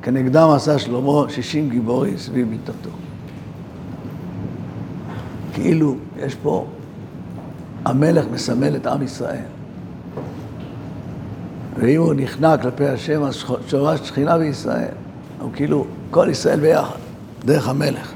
כנגדם 0.03 0.49
עשה 0.51 0.79
שלמה 0.79 1.25
שישים 1.29 1.71
גיבורים 1.71 2.19
סביב 2.19 2.49
מיטתו. 2.49 2.91
כאילו 5.55 5.97
יש 6.19 6.35
פה, 6.35 6.67
המלך 7.87 8.25
מסמל 8.33 8.77
את 8.77 8.87
עם 8.87 9.03
ישראל. 9.03 9.45
ואם 11.77 12.01
הוא 12.01 12.15
נכנע 12.15 12.57
כלפי 12.57 12.89
השם, 12.89 13.23
אז 13.23 13.45
שורש 13.69 14.01
שכינה 14.01 14.39
בישראל. 14.39 14.95
הוא 15.41 15.51
כאילו, 15.53 15.87
כל 16.11 16.29
ישראל 16.31 16.61
ביחד, 16.61 16.99
דרך 17.45 17.69
המלך. 17.69 18.13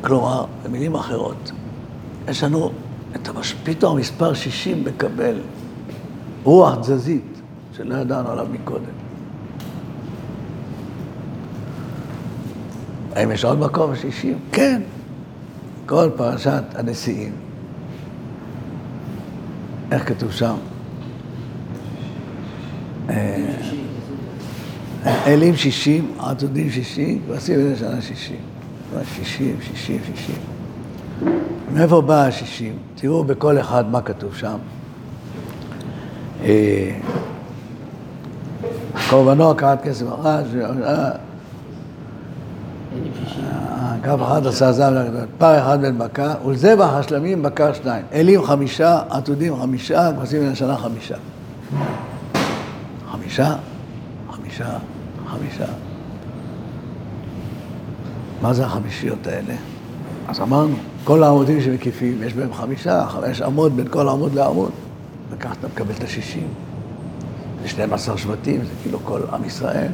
כלומר, 0.00 0.44
במילים 0.64 0.94
אחרות, 0.94 1.52
יש 2.28 2.44
לנו 2.44 2.70
את 3.16 3.28
המש... 3.28 3.54
פתאום 3.64 3.98
מספר 3.98 4.34
60 4.34 4.84
מקבל 4.84 5.38
רוח 6.44 6.74
תזזית 6.74 7.40
שלא 7.76 7.94
ידענו 7.94 8.30
עליו 8.30 8.46
מקודם. 8.52 9.05
האם 13.16 13.30
יש 13.30 13.44
עוד 13.44 13.58
מקום 13.58 13.92
בשישים? 13.92 14.38
כן. 14.52 14.82
כל 15.86 16.10
פרשת 16.16 16.62
הנשיאים. 16.74 17.32
איך 19.92 20.08
כתוב 20.08 20.32
שם? 20.32 20.54
אה, 23.10 23.46
אלים 25.26 25.56
שישים, 25.56 26.12
עתודים 26.18 26.70
שישים, 26.70 27.22
ועשים 27.28 27.58
איזה 27.58 27.76
שנה 27.76 28.02
שישים. 28.02 28.40
שישים, 29.14 29.56
שישים, 29.60 30.00
שישים. 30.06 30.40
מאיפה 31.72 32.00
בא 32.00 32.22
השישים? 32.22 32.76
תראו 32.94 33.24
בכל 33.24 33.60
אחד 33.60 33.90
מה 33.90 34.00
כתוב 34.00 34.36
שם. 34.36 34.56
אה, 36.44 36.90
קורבנו 39.10 39.50
הקעת 39.50 39.82
כסף 39.82 40.06
אחת, 40.20 40.44
כף 44.02 44.18
אחד 44.22 44.46
עשה 44.46 44.72
זב, 44.72 44.92
פר 45.38 45.58
אחד 45.58 45.80
בן 45.80 45.98
בקר, 45.98 46.32
ולזבח 46.46 46.88
השלמים 46.92 47.42
בקר 47.42 47.72
שניים. 47.72 48.04
אלים 48.12 48.42
חמישה, 48.42 49.00
עתודים 49.10 49.56
חמישה, 49.60 50.10
כבשים 50.16 50.42
מן 50.42 50.48
השנה 50.48 50.76
חמישה. 50.76 51.16
חמישה, 53.10 53.54
חמישה, 54.30 54.78
חמישה. 55.26 55.66
מה 58.42 58.54
זה 58.54 58.66
החמישיות 58.66 59.26
האלה? 59.26 59.54
אז 60.28 60.40
אמרנו, 60.40 60.74
כל 61.04 61.22
העמודים 61.22 61.60
שמקיפים, 61.60 62.22
יש 62.22 62.34
בהם 62.34 62.52
חמישה, 62.52 63.06
חמש 63.08 63.42
עמוד 63.42 63.76
בין 63.76 63.88
כל 63.88 64.08
עמוד 64.08 64.34
לעמוד. 64.34 64.70
וכך 65.30 65.52
אתה 65.60 65.66
מקבל 65.68 65.94
את 65.98 66.04
השישים. 66.04 66.48
זה 67.62 67.68
12 67.68 68.18
שבטים, 68.18 68.60
זה 68.64 68.70
כאילו 68.82 68.98
כל 69.04 69.20
עם 69.32 69.44
ישראל. 69.44 69.92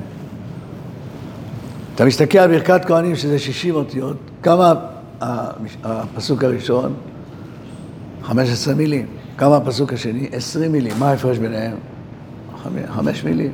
אתה 2.03 2.09
מסתכל 2.09 2.39
על 2.39 2.51
ברכת 2.51 2.85
כהנים, 2.85 3.17
שזה 3.17 3.39
60 3.39 3.75
אותיות, 3.75 4.17
כמה 4.43 4.75
הפסוק 5.85 6.45
הראשון? 6.45 6.95
15 8.23 8.75
מילים. 8.75 9.07
כמה 9.37 9.57
הפסוק 9.57 9.93
השני? 9.93 10.29
20 10.33 10.73
מילים. 10.73 10.93
מה 10.99 11.11
ההפרש 11.11 11.39
ביניהם? 11.39 11.77
חמש 12.89 13.25
מילים. 13.25 13.53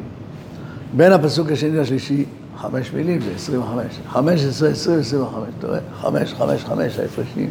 בין 0.97 1.13
הפסוק 1.13 1.51
השני 1.51 1.77
לשלישי, 1.77 2.25
חמש 2.57 2.93
מילים 2.93 3.21
זה 3.21 3.31
25. 3.35 3.87
15, 4.09 4.69
20, 4.69 4.99
25. 4.99 5.49
אתה 5.59 5.67
רואה? 5.67 5.79
חמש, 6.01 6.35
חמש, 6.35 6.65
חמש 6.65 6.99
ההפרשים. 6.99 7.51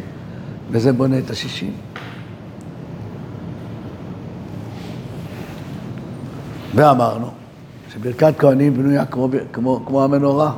וזה 0.70 0.92
בונה 0.92 1.18
את 1.18 1.30
השישים. 1.30 1.72
ואמרנו 6.74 7.30
שברכת 7.94 8.34
כהנים 8.38 8.74
בנויה 8.74 9.06
כמו, 9.06 9.28
כמו, 9.52 9.82
כמו 9.86 10.04
המנורה. 10.04 10.52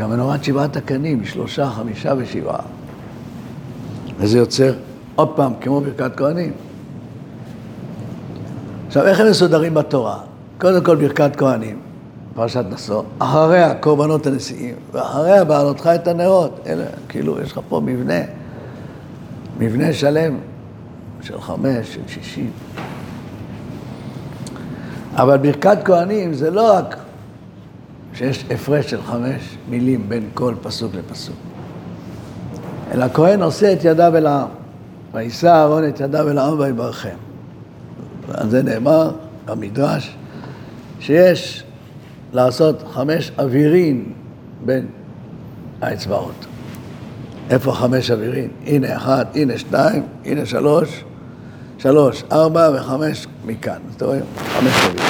גם 0.00 0.10
מנורת 0.10 0.44
שבעת 0.44 0.76
הקנים, 0.76 1.24
שלושה, 1.24 1.70
חמישה 1.70 2.12
ושבעה. 2.16 2.60
וזה 4.18 4.38
יוצר 4.38 4.72
עוד 5.14 5.28
פעם 5.36 5.52
כמו 5.60 5.80
ברכת 5.80 6.16
כהנים. 6.16 6.52
עכשיו, 8.86 9.06
איך 9.06 9.20
הם 9.20 9.30
מסודרים 9.30 9.74
בתורה? 9.74 10.18
קודם 10.60 10.84
כל 10.84 10.96
ברכת 10.96 11.36
כהנים, 11.36 11.78
פרשת 12.34 12.64
נשוא, 12.70 13.02
אחריה 13.18 13.74
קורבנות 13.74 14.26
הנשיאים, 14.26 14.74
ואחריה 14.92 15.44
בעלותך 15.44 15.90
את 15.94 16.08
הנרות. 16.08 16.60
אלה, 16.66 16.84
כאילו, 17.08 17.40
יש 17.40 17.52
לך 17.52 17.60
פה 17.68 17.80
מבנה, 17.84 18.20
מבנה 19.58 19.92
שלם 19.92 20.36
של 21.22 21.40
חמש, 21.40 21.94
של 21.94 22.00
שישים. 22.06 22.50
אבל 25.14 25.36
ברכת 25.36 25.78
כהנים 25.84 26.34
זה 26.34 26.50
לא 26.50 26.74
רק 26.74 26.96
שיש 28.20 28.44
הפרש 28.50 28.90
של 28.90 29.02
חמש 29.02 29.56
מילים 29.68 30.08
בין 30.08 30.28
כל 30.34 30.54
פסוק 30.62 30.94
לפסוק, 30.94 31.36
אלא 32.92 33.04
הכהן 33.04 33.42
עושה 33.42 33.72
את 33.72 33.84
ידיו 33.84 34.16
אל 34.16 34.26
העם, 34.26 34.48
ויישא 35.12 35.46
אהרון 35.46 35.88
את 35.88 36.00
ידיו 36.00 36.30
אל 36.30 36.38
העם 36.38 36.58
ויברכם. 36.58 37.16
ועל 38.28 38.50
זה 38.50 38.62
נאמר 38.62 39.10
במדרש 39.44 40.16
שיש 41.00 41.64
לעשות 42.32 42.82
חמש 42.92 43.32
אווירין 43.38 44.12
בין 44.64 44.86
האצבעות. 45.82 46.46
איפה 47.50 47.72
חמש 47.72 48.10
אווירין? 48.10 48.48
הנה 48.66 48.96
אחד, 48.96 49.24
הנה 49.34 49.58
שתיים, 49.58 50.02
הנה 50.24 50.46
שלוש, 50.46 51.04
שלוש, 51.78 52.24
ארבע 52.32 52.70
וחמש 52.74 53.26
מכאן. 53.46 53.78
אתה 53.96 54.04
רואה? 54.04 54.18
חמש 54.36 54.72
אווירין. 54.84 55.09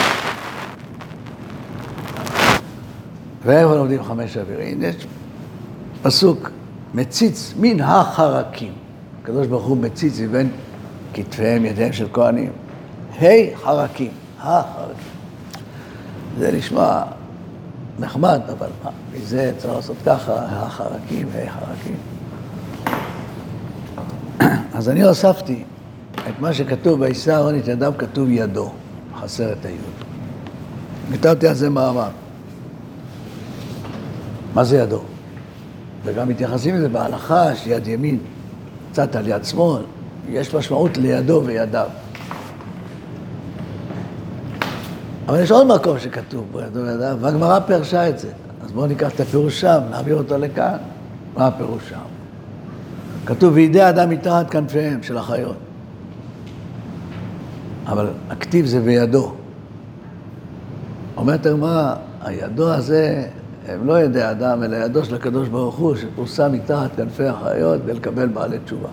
ואיפה 3.45 3.75
לומדים 3.75 4.03
חמש 4.05 4.37
אווירין? 4.37 4.83
יש 4.83 5.07
פסוק, 6.03 6.51
מציץ 6.95 7.55
מן 7.61 7.81
החרקים. 7.81 8.73
הקדוש 9.23 9.47
ברוך 9.47 9.67
הוא 9.67 9.77
מציץ 9.77 10.21
מבין 10.21 10.51
כתפיהם, 11.15 11.65
ידיהם 11.65 11.93
של 11.93 12.07
כהנים. 12.13 12.53
ה' 13.21 13.57
חרקים, 13.57 14.11
החרקים. 14.41 15.11
זה 16.39 16.53
נשמע 16.53 17.03
נחמד, 17.99 18.41
אבל 18.59 18.69
מה, 18.85 18.91
מזה 19.15 19.53
צריך 19.59 19.75
לעשות 19.75 19.97
ככה, 20.07 20.33
החרקים, 20.35 21.29
ה' 21.35 21.51
חרקים. 21.51 21.97
אז 24.79 24.89
אני 24.89 25.03
הוספתי 25.03 25.65
את 26.29 26.41
מה 26.41 26.53
שכתוב 26.53 27.01
וישא 27.01 27.33
אהרון 27.33 27.59
את 27.59 27.69
ידיו, 27.69 27.93
כתוב 27.99 28.31
ידו, 28.31 28.73
חסר 29.21 29.53
את 29.53 29.65
היוד. 29.65 29.95
כתבתי 31.13 31.49
על 31.49 31.55
זה 31.55 31.71
מאמר. 31.71 32.09
מה 34.55 34.65
זה 34.65 34.79
ידו? 34.79 35.01
וגם 36.05 36.29
מתייחסים 36.29 36.75
לזה 36.75 36.89
בהלכה 36.89 37.57
שיד 37.57 37.89
ימין 37.89 38.19
קצת 38.93 39.17
על 39.17 39.29
יד 39.29 39.45
שמאל, 39.45 39.83
יש 40.29 40.55
משמעות 40.55 40.97
לידו 40.97 41.43
וידיו. 41.45 41.87
אבל 45.29 45.41
יש 45.41 45.51
עוד 45.51 45.67
מקום 45.67 45.99
שכתוב 45.99 46.47
בו 46.53 46.61
ידו 46.61 46.81
וידיו, 46.81 47.17
והגמרא 47.21 47.61
פירשה 47.61 48.09
את 48.09 48.19
זה. 48.19 48.29
אז 48.65 48.73
בואו 48.73 48.87
ניקח 48.87 49.15
את 49.15 49.21
הפירוש 49.21 49.61
שם, 49.61 49.81
נעביר 49.91 50.17
אותו 50.17 50.39
לכאן. 50.39 50.77
מה 51.37 51.47
הפירוש 51.47 51.89
שם? 51.89 51.97
כתוב, 53.27 53.55
וידי 53.55 53.89
אדם 53.89 54.11
מתחת 54.11 54.51
כנפיהם 54.51 55.03
של 55.03 55.19
החיות. 55.19 55.57
אבל 57.87 58.07
הכתיב 58.31 58.67
זה 58.67 58.81
בידו. 58.81 59.35
אומרת 61.17 61.47
הגמרא, 61.47 61.95
הידו 62.23 62.73
הזה 62.73 63.27
הם 63.69 63.87
לא 63.87 64.03
ידי 64.03 64.31
אדם, 64.31 64.63
אלא 64.63 64.77
ידו 64.77 65.05
של 65.05 65.15
הקדוש 65.15 65.49
ברוך 65.49 65.77
הוא, 65.77 65.97
שפורסם 65.97 66.53
מתחת 66.53 66.91
כנפי 66.97 67.25
החיות 67.25 67.81
ולקבל 67.87 68.27
בעלי 68.29 68.59
תשובה. 68.65 68.89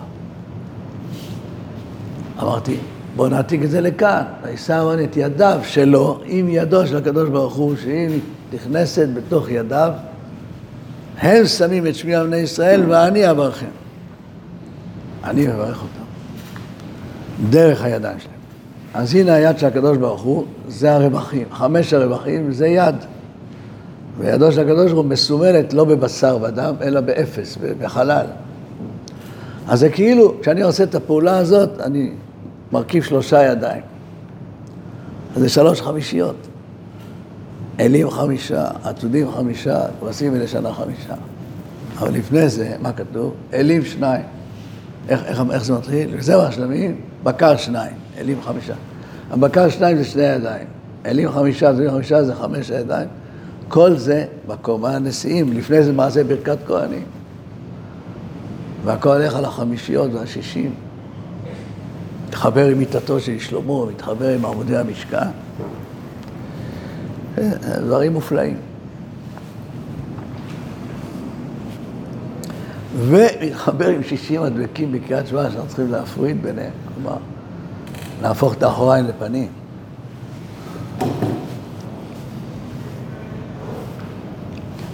אמרתי, 2.42 2.76
בואו 3.16 3.28
נעתיק 3.28 3.62
את 3.62 3.70
זה 3.70 3.80
לכאן. 3.80 4.22
וישא 4.42 4.72
אהרון 4.72 5.04
את 5.04 5.16
ידיו 5.16 5.60
שלו 5.64 6.20
עם 6.24 6.48
ידו 6.48 6.86
של 6.86 6.96
הקדוש 6.96 7.28
ברוך 7.28 7.54
הוא, 7.54 7.76
שהיא 7.76 8.20
נכנסת 8.52 9.08
בתוך 9.14 9.50
ידיו. 9.50 9.92
הם 11.18 11.46
שמים 11.46 11.86
את 11.86 11.94
שמי 11.94 12.14
על 12.14 12.34
ישראל 12.34 12.82
ואני 12.88 13.30
אברכם. 13.30 13.66
אני 15.24 15.46
מברך 15.46 15.82
אותם. 15.82 16.04
דרך 17.50 17.82
הידיים 17.82 18.18
שלהם. 18.18 18.34
אז 18.94 19.14
הנה 19.14 19.34
היד 19.34 19.58
של 19.58 19.66
הקדוש 19.66 19.98
ברוך 19.98 20.22
הוא, 20.22 20.44
זה 20.68 20.94
הרווחים. 20.94 21.46
חמש 21.52 21.92
הרווחים 21.92 22.52
זה 22.52 22.66
יד. 22.66 22.94
וידו 24.18 24.52
של 24.52 24.60
הקדוש 24.60 24.92
ברוך 24.92 25.04
הוא 25.04 25.10
מסומלת 25.10 25.72
לא 25.72 25.84
בבשר 25.84 26.38
ודם, 26.42 26.74
אלא 26.82 27.00
באפס, 27.00 27.58
בחלל. 27.80 28.26
אז 29.68 29.80
זה 29.80 29.88
כאילו, 29.88 30.34
כשאני 30.40 30.62
עושה 30.62 30.84
את 30.84 30.94
הפעולה 30.94 31.38
הזאת, 31.38 31.80
אני 31.80 32.12
מרכיב 32.72 33.02
שלושה 33.02 33.42
ידיים. 33.42 33.82
אז 35.36 35.42
זה 35.42 35.48
שלוש 35.48 35.82
חמישיות. 35.82 36.36
אלים 37.80 38.10
חמישה, 38.10 38.68
עתודים 38.84 39.30
חמישה, 39.30 39.80
כבשים 40.00 40.32
ולשנה 40.32 40.72
חמישה. 40.72 41.14
אבל 41.98 42.10
לפני 42.14 42.48
זה, 42.48 42.76
מה 42.80 42.92
כתוב? 42.92 43.34
אלים 43.52 43.84
שניים. 43.84 44.24
איך, 45.08 45.24
איך, 45.24 45.42
איך 45.50 45.64
זה 45.64 45.72
מתחיל? 45.72 46.10
וזהו 46.18 46.40
השלמים, 46.40 47.00
בקר 47.22 47.56
שניים, 47.56 47.94
אלים 48.18 48.42
חמישה. 48.42 48.74
הבקר 49.30 49.68
שניים 49.68 49.96
זה 49.96 50.04
שני 50.04 50.22
ידיים. 50.22 50.66
אלים 51.06 51.30
חמישה, 51.30 51.68
עתודים 51.68 51.90
חמישה 51.90 52.24
זה 52.24 52.34
חמש 52.34 52.70
ידיים. 52.70 53.08
כל 53.68 53.96
זה 53.96 54.24
בקורבן 54.48 54.90
הנשיאים, 54.90 55.52
לפני 55.52 55.82
זה 55.82 55.92
מעשה 55.92 56.24
ברכת 56.24 56.58
כהנים. 56.66 57.04
והכל 58.84 59.08
הולך 59.08 59.34
על 59.34 59.44
החמישיות 59.44 60.10
והשישים. 60.14 60.74
מתחבר 62.28 62.66
עם 62.66 62.78
מיטתו 62.78 63.20
של 63.20 63.38
שלמה, 63.38 63.86
מתחבר 63.86 64.28
עם 64.28 64.44
עמודי 64.44 64.76
המשכן. 64.76 65.28
דברים 67.66 68.12
מופלאים. 68.12 68.56
ומתחבר 72.98 73.88
עם 73.88 74.02
שישים 74.02 74.42
הדבקים 74.42 74.92
בקריאת 74.92 75.26
שמע, 75.26 75.50
שאנחנו 75.50 75.68
צריכים 75.68 75.92
להפריד 75.92 76.42
ביניהם, 76.42 76.72
כלומר, 76.94 77.16
להפוך 78.22 78.54
את 78.54 78.62
האחוריים 78.62 79.04
לפנים. 79.04 79.48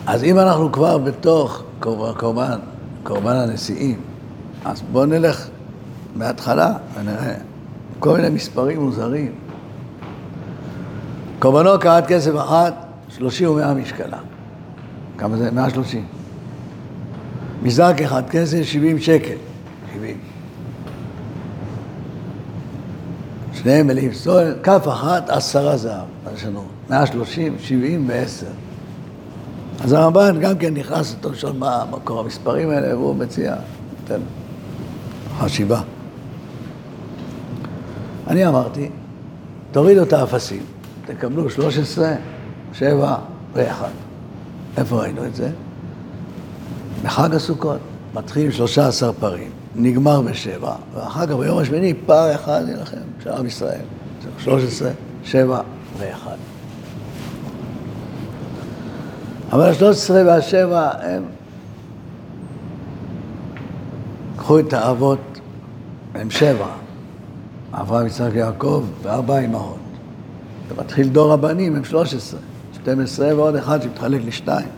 אז 0.06 0.24
אם 0.24 0.38
אנחנו 0.38 0.72
כבר 0.72 0.98
בתוך 0.98 1.62
קורבן, 1.80 2.58
קורבן 3.02 3.36
הנשיאים, 3.36 4.00
אז 4.64 4.82
בואו 4.92 5.06
נלך 5.06 5.48
מההתחלה 6.16 6.72
ונראה 6.94 7.34
כל 7.98 8.16
מיני 8.16 8.30
מספרים 8.30 8.80
מוזרים. 8.80 9.32
קורבנו 11.38 11.78
קרת 11.80 12.06
כסף 12.06 12.32
אחת, 12.36 12.74
שלושים 13.08 13.50
ומאה 13.50 13.74
משקלה. 13.74 14.18
כמה 15.18 15.36
זה? 15.36 15.50
130. 15.50 16.06
מזרק 17.62 18.00
אחד, 18.00 18.22
כסף 18.30 18.62
70 18.62 18.98
שקל. 18.98 19.36
70. 19.94 20.16
שניהם 23.52 23.86
מלאים 23.86 24.12
סטולר, 24.12 24.54
כף 24.62 24.88
אחת, 24.88 25.30
עשרה 25.30 25.76
זהב. 25.76 26.04
יש 26.34 26.44
לנו 26.44 26.64
130, 26.90 27.56
70 27.58 28.08
ו-10. 28.08 28.63
אז 29.80 29.92
הרמב"ן 29.92 30.40
גם 30.40 30.58
כן 30.58 30.74
נכנס 30.74 31.12
לתוך 31.12 31.32
לשאול 31.32 31.52
מה 31.58 31.84
מקור 31.90 32.20
המספרים 32.20 32.70
האלה, 32.70 32.98
והוא 32.98 33.16
מציע, 33.16 33.54
נותן 34.00 34.20
חשיבה. 35.38 35.80
אני 38.26 38.46
אמרתי, 38.46 38.90
תורידו 39.72 40.02
את 40.02 40.12
האפסים, 40.12 40.62
תקבלו 41.06 41.50
13, 41.50 42.12
7 42.72 43.16
ו-1. 43.54 43.84
איפה 44.76 44.96
ראינו 45.02 45.26
את 45.26 45.34
זה? 45.34 45.50
בחג 47.02 47.34
הסוכות, 47.34 47.78
מתחיל 48.14 48.50
13 48.50 49.12
פרים, 49.12 49.50
נגמר 49.74 50.20
בשבע, 50.20 50.74
ואחר 50.94 51.26
כך 51.26 51.32
ביום 51.32 51.58
השמיני 51.58 51.94
פר 51.94 52.34
אחד 52.34 52.62
נלחם, 52.66 52.96
של 53.24 53.30
עם 53.30 53.46
ישראל. 53.46 53.80
13, 54.38 54.90
7 55.24 55.60
ו-1. 55.98 56.53
אבל 59.54 59.68
ה-13 59.68 60.10
וה-7 60.10 60.74
הם... 61.02 61.22
קחו 64.36 64.58
את 64.58 64.72
האבות, 64.72 65.40
הם 66.14 66.30
שבע. 66.30 66.66
אברהם, 67.72 68.06
יצחק, 68.06 68.30
יעקב 68.34 68.84
וארבע 69.02 69.38
אמהות. 69.38 69.78
ומתחיל 70.68 71.08
דור 71.08 71.32
הבנים, 71.32 71.76
הם 71.76 71.84
13. 71.84 72.40
12 72.74 73.36
ועוד 73.36 73.56
אחד 73.56 73.82
שמתחלק 73.82 74.20
לשתיים. 74.24 74.68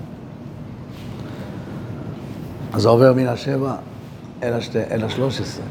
אז 2.73 2.83
זה 2.83 2.89
עובר 2.89 3.13
מן 3.13 3.27
השבע 3.27 3.75
אל, 4.43 4.53
השתי, 4.53 4.79
אל 4.91 5.05
השלוש 5.05 5.41
עשרה. 5.41 5.65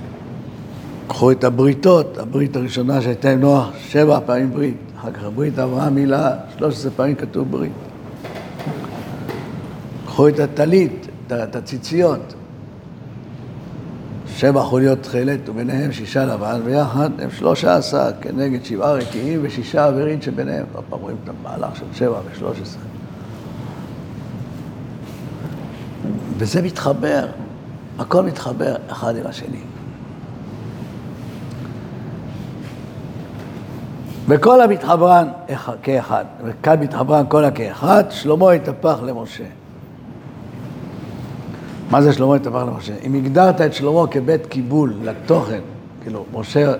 קחו 1.07 1.31
את 1.31 1.43
הבריתות, 1.43 2.17
הברית 2.17 2.55
הראשונה 2.55 3.01
שהייתה 3.01 3.29
עם 3.29 3.39
נוח, 3.39 3.69
שבע 3.87 4.19
פעמים 4.25 4.51
ברית. 4.51 4.77
אחר 4.99 5.11
כך 5.11 5.23
הברית 5.23 5.59
אברהם 5.59 5.95
מילה, 5.95 6.31
שלוש 6.57 6.73
עשרה 6.75 6.91
פעמים 6.91 7.15
כתוב 7.15 7.51
ברית. 7.51 7.84
קחו 10.15 10.27
את 10.27 10.39
הטלית, 10.39 11.07
את 11.27 11.55
הציציות. 11.55 12.33
שבע 14.27 14.61
חוליות 14.61 15.01
תכלת 15.01 15.49
וביניהם 15.49 15.91
שישה 15.91 16.25
לבן, 16.25 16.61
ויחד 16.65 17.09
הם 17.19 17.31
שלושה 17.31 17.75
עשר 17.75 18.11
כנגד 18.21 18.65
שבעה 18.65 18.91
רקיעים 18.91 19.39
ושישה 19.43 19.85
אווירין 19.85 20.21
שביניהם. 20.21 20.65
עוד 20.73 20.83
פעם 20.89 20.99
רואים 20.99 21.17
את 21.23 21.29
המהלך 21.29 21.75
של 21.75 21.85
שבע 21.93 22.19
ושלוש 22.31 22.61
עשרה. 22.61 22.81
וזה 26.37 26.61
מתחבר, 26.61 27.27
הכל 27.99 28.23
מתחבר 28.23 28.75
אחד 28.87 29.15
עם 29.15 29.27
השני. 29.27 29.61
וכל 34.27 34.61
המתחברן 34.61 35.27
כאחד, 35.83 36.25
וכאן 36.45 36.79
מתחברן 36.79 37.25
כל 37.27 37.45
הכאחד, 37.45 38.03
שלמה 38.09 38.51
התהפך 38.51 38.99
למשה. 39.03 39.45
מה 41.89 42.01
זה 42.01 42.13
שלמה 42.13 42.35
התהפך 42.35 42.63
למשה? 42.67 42.93
אם 43.03 43.13
הגדרת 43.13 43.61
את 43.61 43.73
שלמה 43.73 44.07
כבית 44.11 44.45
קיבול 44.45 44.93
לתוכן, 45.03 45.59
כאילו, 46.03 46.25
משה 46.33 46.73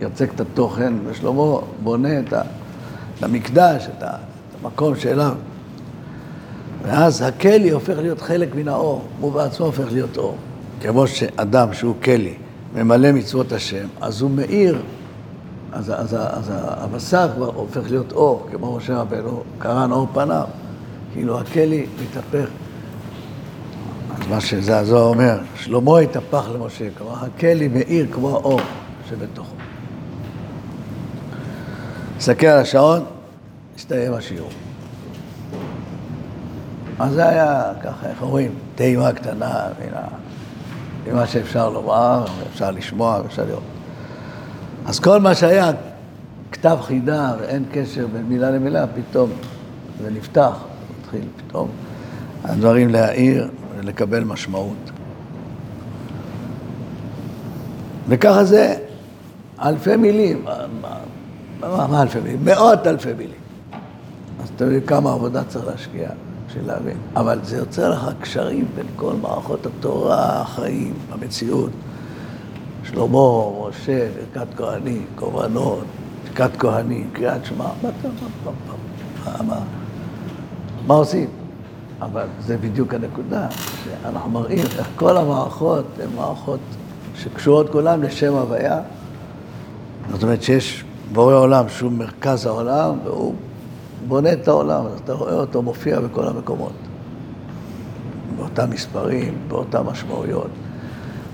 יוצק 0.00 0.30
את 0.34 0.40
התוכן, 0.40 0.94
ושלמה 1.06 1.58
בונה 1.82 2.20
את 2.20 2.34
המקדש, 3.22 3.88
את 3.98 4.04
המקום 4.62 4.96
שאליו 4.96 5.34
ואז 6.82 7.22
הכלי 7.22 7.70
הופך 7.70 7.98
להיות 7.98 8.20
חלק 8.20 8.54
מן 8.54 8.68
האור, 8.68 9.02
הוא 9.20 9.32
בעצמו 9.32 9.66
הופך 9.66 9.92
להיות 9.92 10.16
אור. 10.16 10.36
כמו 10.80 11.06
שאדם 11.06 11.72
שהוא 11.72 11.94
כלי 12.04 12.34
ממלא 12.74 13.12
מצוות 13.12 13.52
השם, 13.52 13.86
אז 14.00 14.20
הוא 14.20 14.30
מאיר, 14.30 14.82
אז, 15.72 15.90
אז, 15.90 16.14
אז, 16.14 16.14
אז 16.14 16.52
הבשר 16.56 17.28
כבר 17.34 17.50
הופך 17.54 17.90
להיות 17.90 18.12
אור, 18.12 18.46
כמו 18.52 18.76
משה 18.76 19.00
רבנו, 19.00 19.42
קרן 19.58 19.92
אור 19.92 20.06
פניו, 20.12 20.44
כאילו 21.12 21.40
הכלי 21.40 21.86
מתהפך. 22.02 22.48
מה 24.30 24.40
שזה 24.40 24.78
הזוהר 24.78 25.02
אומר, 25.02 25.38
שלמה 25.56 25.98
התהפך 25.98 26.48
למשה, 26.54 26.84
כלומר 26.98 27.14
הכלי 27.24 27.68
מאיר 27.68 28.06
כמו 28.12 28.28
האור 28.30 28.60
שבתוכו. 29.08 29.54
נסתכל 32.16 32.46
על 32.46 32.58
השעון, 32.58 33.04
הסתיים 33.76 34.12
השיעור. 34.12 34.50
אז 36.98 37.12
זה 37.12 37.28
היה 37.28 37.72
ככה, 37.82 38.08
איך 38.08 38.22
אומרים, 38.22 38.50
טעימה 38.74 39.12
קטנה 39.12 39.68
ממה 41.06 41.26
שאפשר 41.26 41.68
לומר, 41.68 42.24
אפשר 42.52 42.70
לשמוע, 42.70 43.20
אפשר 43.26 43.44
לראות. 43.44 43.62
אז 44.86 45.00
כל 45.00 45.20
מה 45.20 45.34
שהיה 45.34 45.70
כתב 46.52 46.78
חידה 46.82 47.32
ואין 47.40 47.64
קשר 47.72 48.06
בין 48.12 48.22
מילה 48.22 48.50
למילה, 48.50 48.84
פתאום 48.86 49.30
זה 50.02 50.10
נפתח, 50.10 50.52
מתחיל 51.00 51.24
פתאום 51.36 51.68
הדברים 52.44 52.88
להעיר 52.88 53.48
ולקבל 53.86 54.24
משמעות. 54.24 54.90
וככה 58.08 58.44
זה 58.44 58.74
אלפי 59.62 59.96
מילים, 59.96 60.44
מה, 61.60 61.86
מה 61.86 62.02
אלפי 62.02 62.20
מילים? 62.20 62.44
מאות 62.44 62.86
אלפי 62.86 63.12
מילים. 63.12 63.40
אז 64.42 64.48
אתם 64.56 64.64
יודעים 64.64 64.86
כמה 64.86 65.12
עבודה 65.12 65.44
צריך 65.44 65.66
להשקיע. 65.66 66.08
בשביל 66.48 66.66
להבין. 66.66 66.96
אבל 67.16 67.38
זה 67.42 67.56
יוצר 67.56 67.90
לך 67.90 68.10
קשרים 68.20 68.66
בין 68.74 68.86
כל 68.96 69.12
מערכות 69.22 69.66
התורה, 69.66 70.40
החיים, 70.40 70.94
המציאות. 71.12 71.70
שלמה, 72.84 73.68
משה, 73.68 74.08
ברכת 74.34 74.54
כהנים, 74.56 75.06
קורבנות, 75.14 75.84
ברכת 76.28 76.56
כהנים, 76.58 77.10
קריאת 77.12 77.44
שמע, 77.44 77.64
מה, 77.82 77.90
מה, 79.24 79.42
מה, 79.42 79.58
מה 80.86 80.94
עושים? 80.94 81.28
אבל 82.02 82.24
זה 82.40 82.56
בדיוק 82.56 82.94
הנקודה, 82.94 83.46
שאנחנו 83.84 84.30
מראים 84.30 84.64
איך 84.78 84.88
כל 84.96 85.16
המערכות 85.16 85.84
הן 86.02 86.08
מערכות 86.16 86.60
שקשורות 87.14 87.70
כולן 87.70 88.00
לשם 88.00 88.32
הוויה. 88.32 88.80
זאת 90.10 90.22
אומרת 90.22 90.42
שיש 90.42 90.84
בורא 91.12 91.34
עולם 91.34 91.68
שהוא 91.68 91.92
מרכז 91.92 92.46
העולם, 92.46 92.98
והוא 93.04 93.34
בונה 94.08 94.32
את 94.32 94.48
העולם, 94.48 94.86
אז 94.86 95.00
אתה 95.04 95.12
רואה 95.12 95.34
אותו 95.34 95.62
מופיע 95.62 96.00
בכל 96.00 96.28
המקומות. 96.28 96.72
באותם 98.36 98.70
מספרים, 98.70 99.34
באותן 99.48 99.82
משמעויות. 99.82 100.50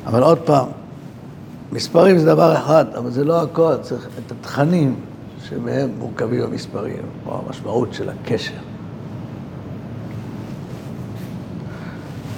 אבל 0.06 0.22
עוד 0.22 0.38
פעם, 0.38 0.66
מספרים 1.72 2.18
זה 2.18 2.26
דבר 2.26 2.56
אחד, 2.58 2.84
אבל 2.98 3.10
זה 3.10 3.24
לא 3.24 3.42
הכל, 3.42 3.74
צריך 3.82 4.08
את 4.26 4.32
התכנים 4.32 4.94
שמהם 5.44 5.90
מורכבים 5.98 6.42
המספרים, 6.42 7.02
או 7.26 7.40
המשמעות 7.46 7.94
של 7.94 8.08
הקשר. 8.08 8.71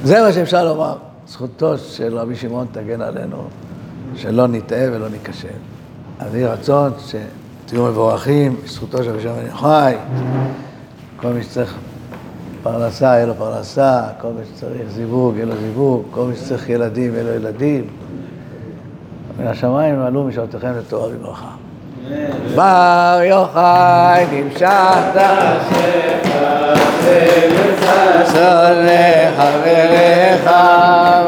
זה 0.05 0.23
מה 0.23 0.33
שאפשר 0.33 0.65
לומר. 0.65 0.97
זכותו 1.29 1.79
של 1.79 2.19
רבי 2.19 2.37
שמעון 2.37 2.67
תגן 2.73 3.01
עלינו, 3.01 3.37
שלא 4.17 4.47
נטעה 4.47 4.85
ולא 4.93 5.09
ניכשל. 5.09 5.49
אז 6.19 6.35
יהי 6.35 6.47
רצון 6.47 6.93
ש... 7.07 7.15
תהיו 7.67 7.85
מבורכים, 7.85 8.57
בזכותו 8.65 9.05
של 9.05 9.11
רבי 9.11 9.23
שמעון 9.23 9.47
יוחאי, 9.47 9.95
כל 11.17 11.29
מי 11.29 11.43
שצריך 11.43 11.75
פרנסה, 12.63 13.05
יהיה 13.05 13.27
לו 13.27 13.35
פרנסה, 13.35 14.03
כל 14.21 14.29
מי 14.29 14.45
שצריך 14.55 14.91
זיווג, 14.95 15.35
יהיה 15.35 15.47
לו 15.47 15.57
זיווג, 15.57 16.03
כל 16.11 16.25
מי 16.25 16.37
שצריך 16.37 16.69
ילדים, 16.69 17.13
יהיה 17.15 17.25
לו 17.25 17.31
ילדים. 17.31 17.85
מן 19.39 19.47
השמיים 19.47 20.01
עלו 20.01 20.25
משעותיכם 20.25 20.73
לתורה 20.79 21.09
וברכה. 21.09 21.51
בר 22.55 23.21
יוחאי 23.23 24.25
נמשכת 24.33 25.21
Hare 27.87 29.35
Hare 29.37 29.37
Hare 29.37 30.41
Hare 30.45 31.25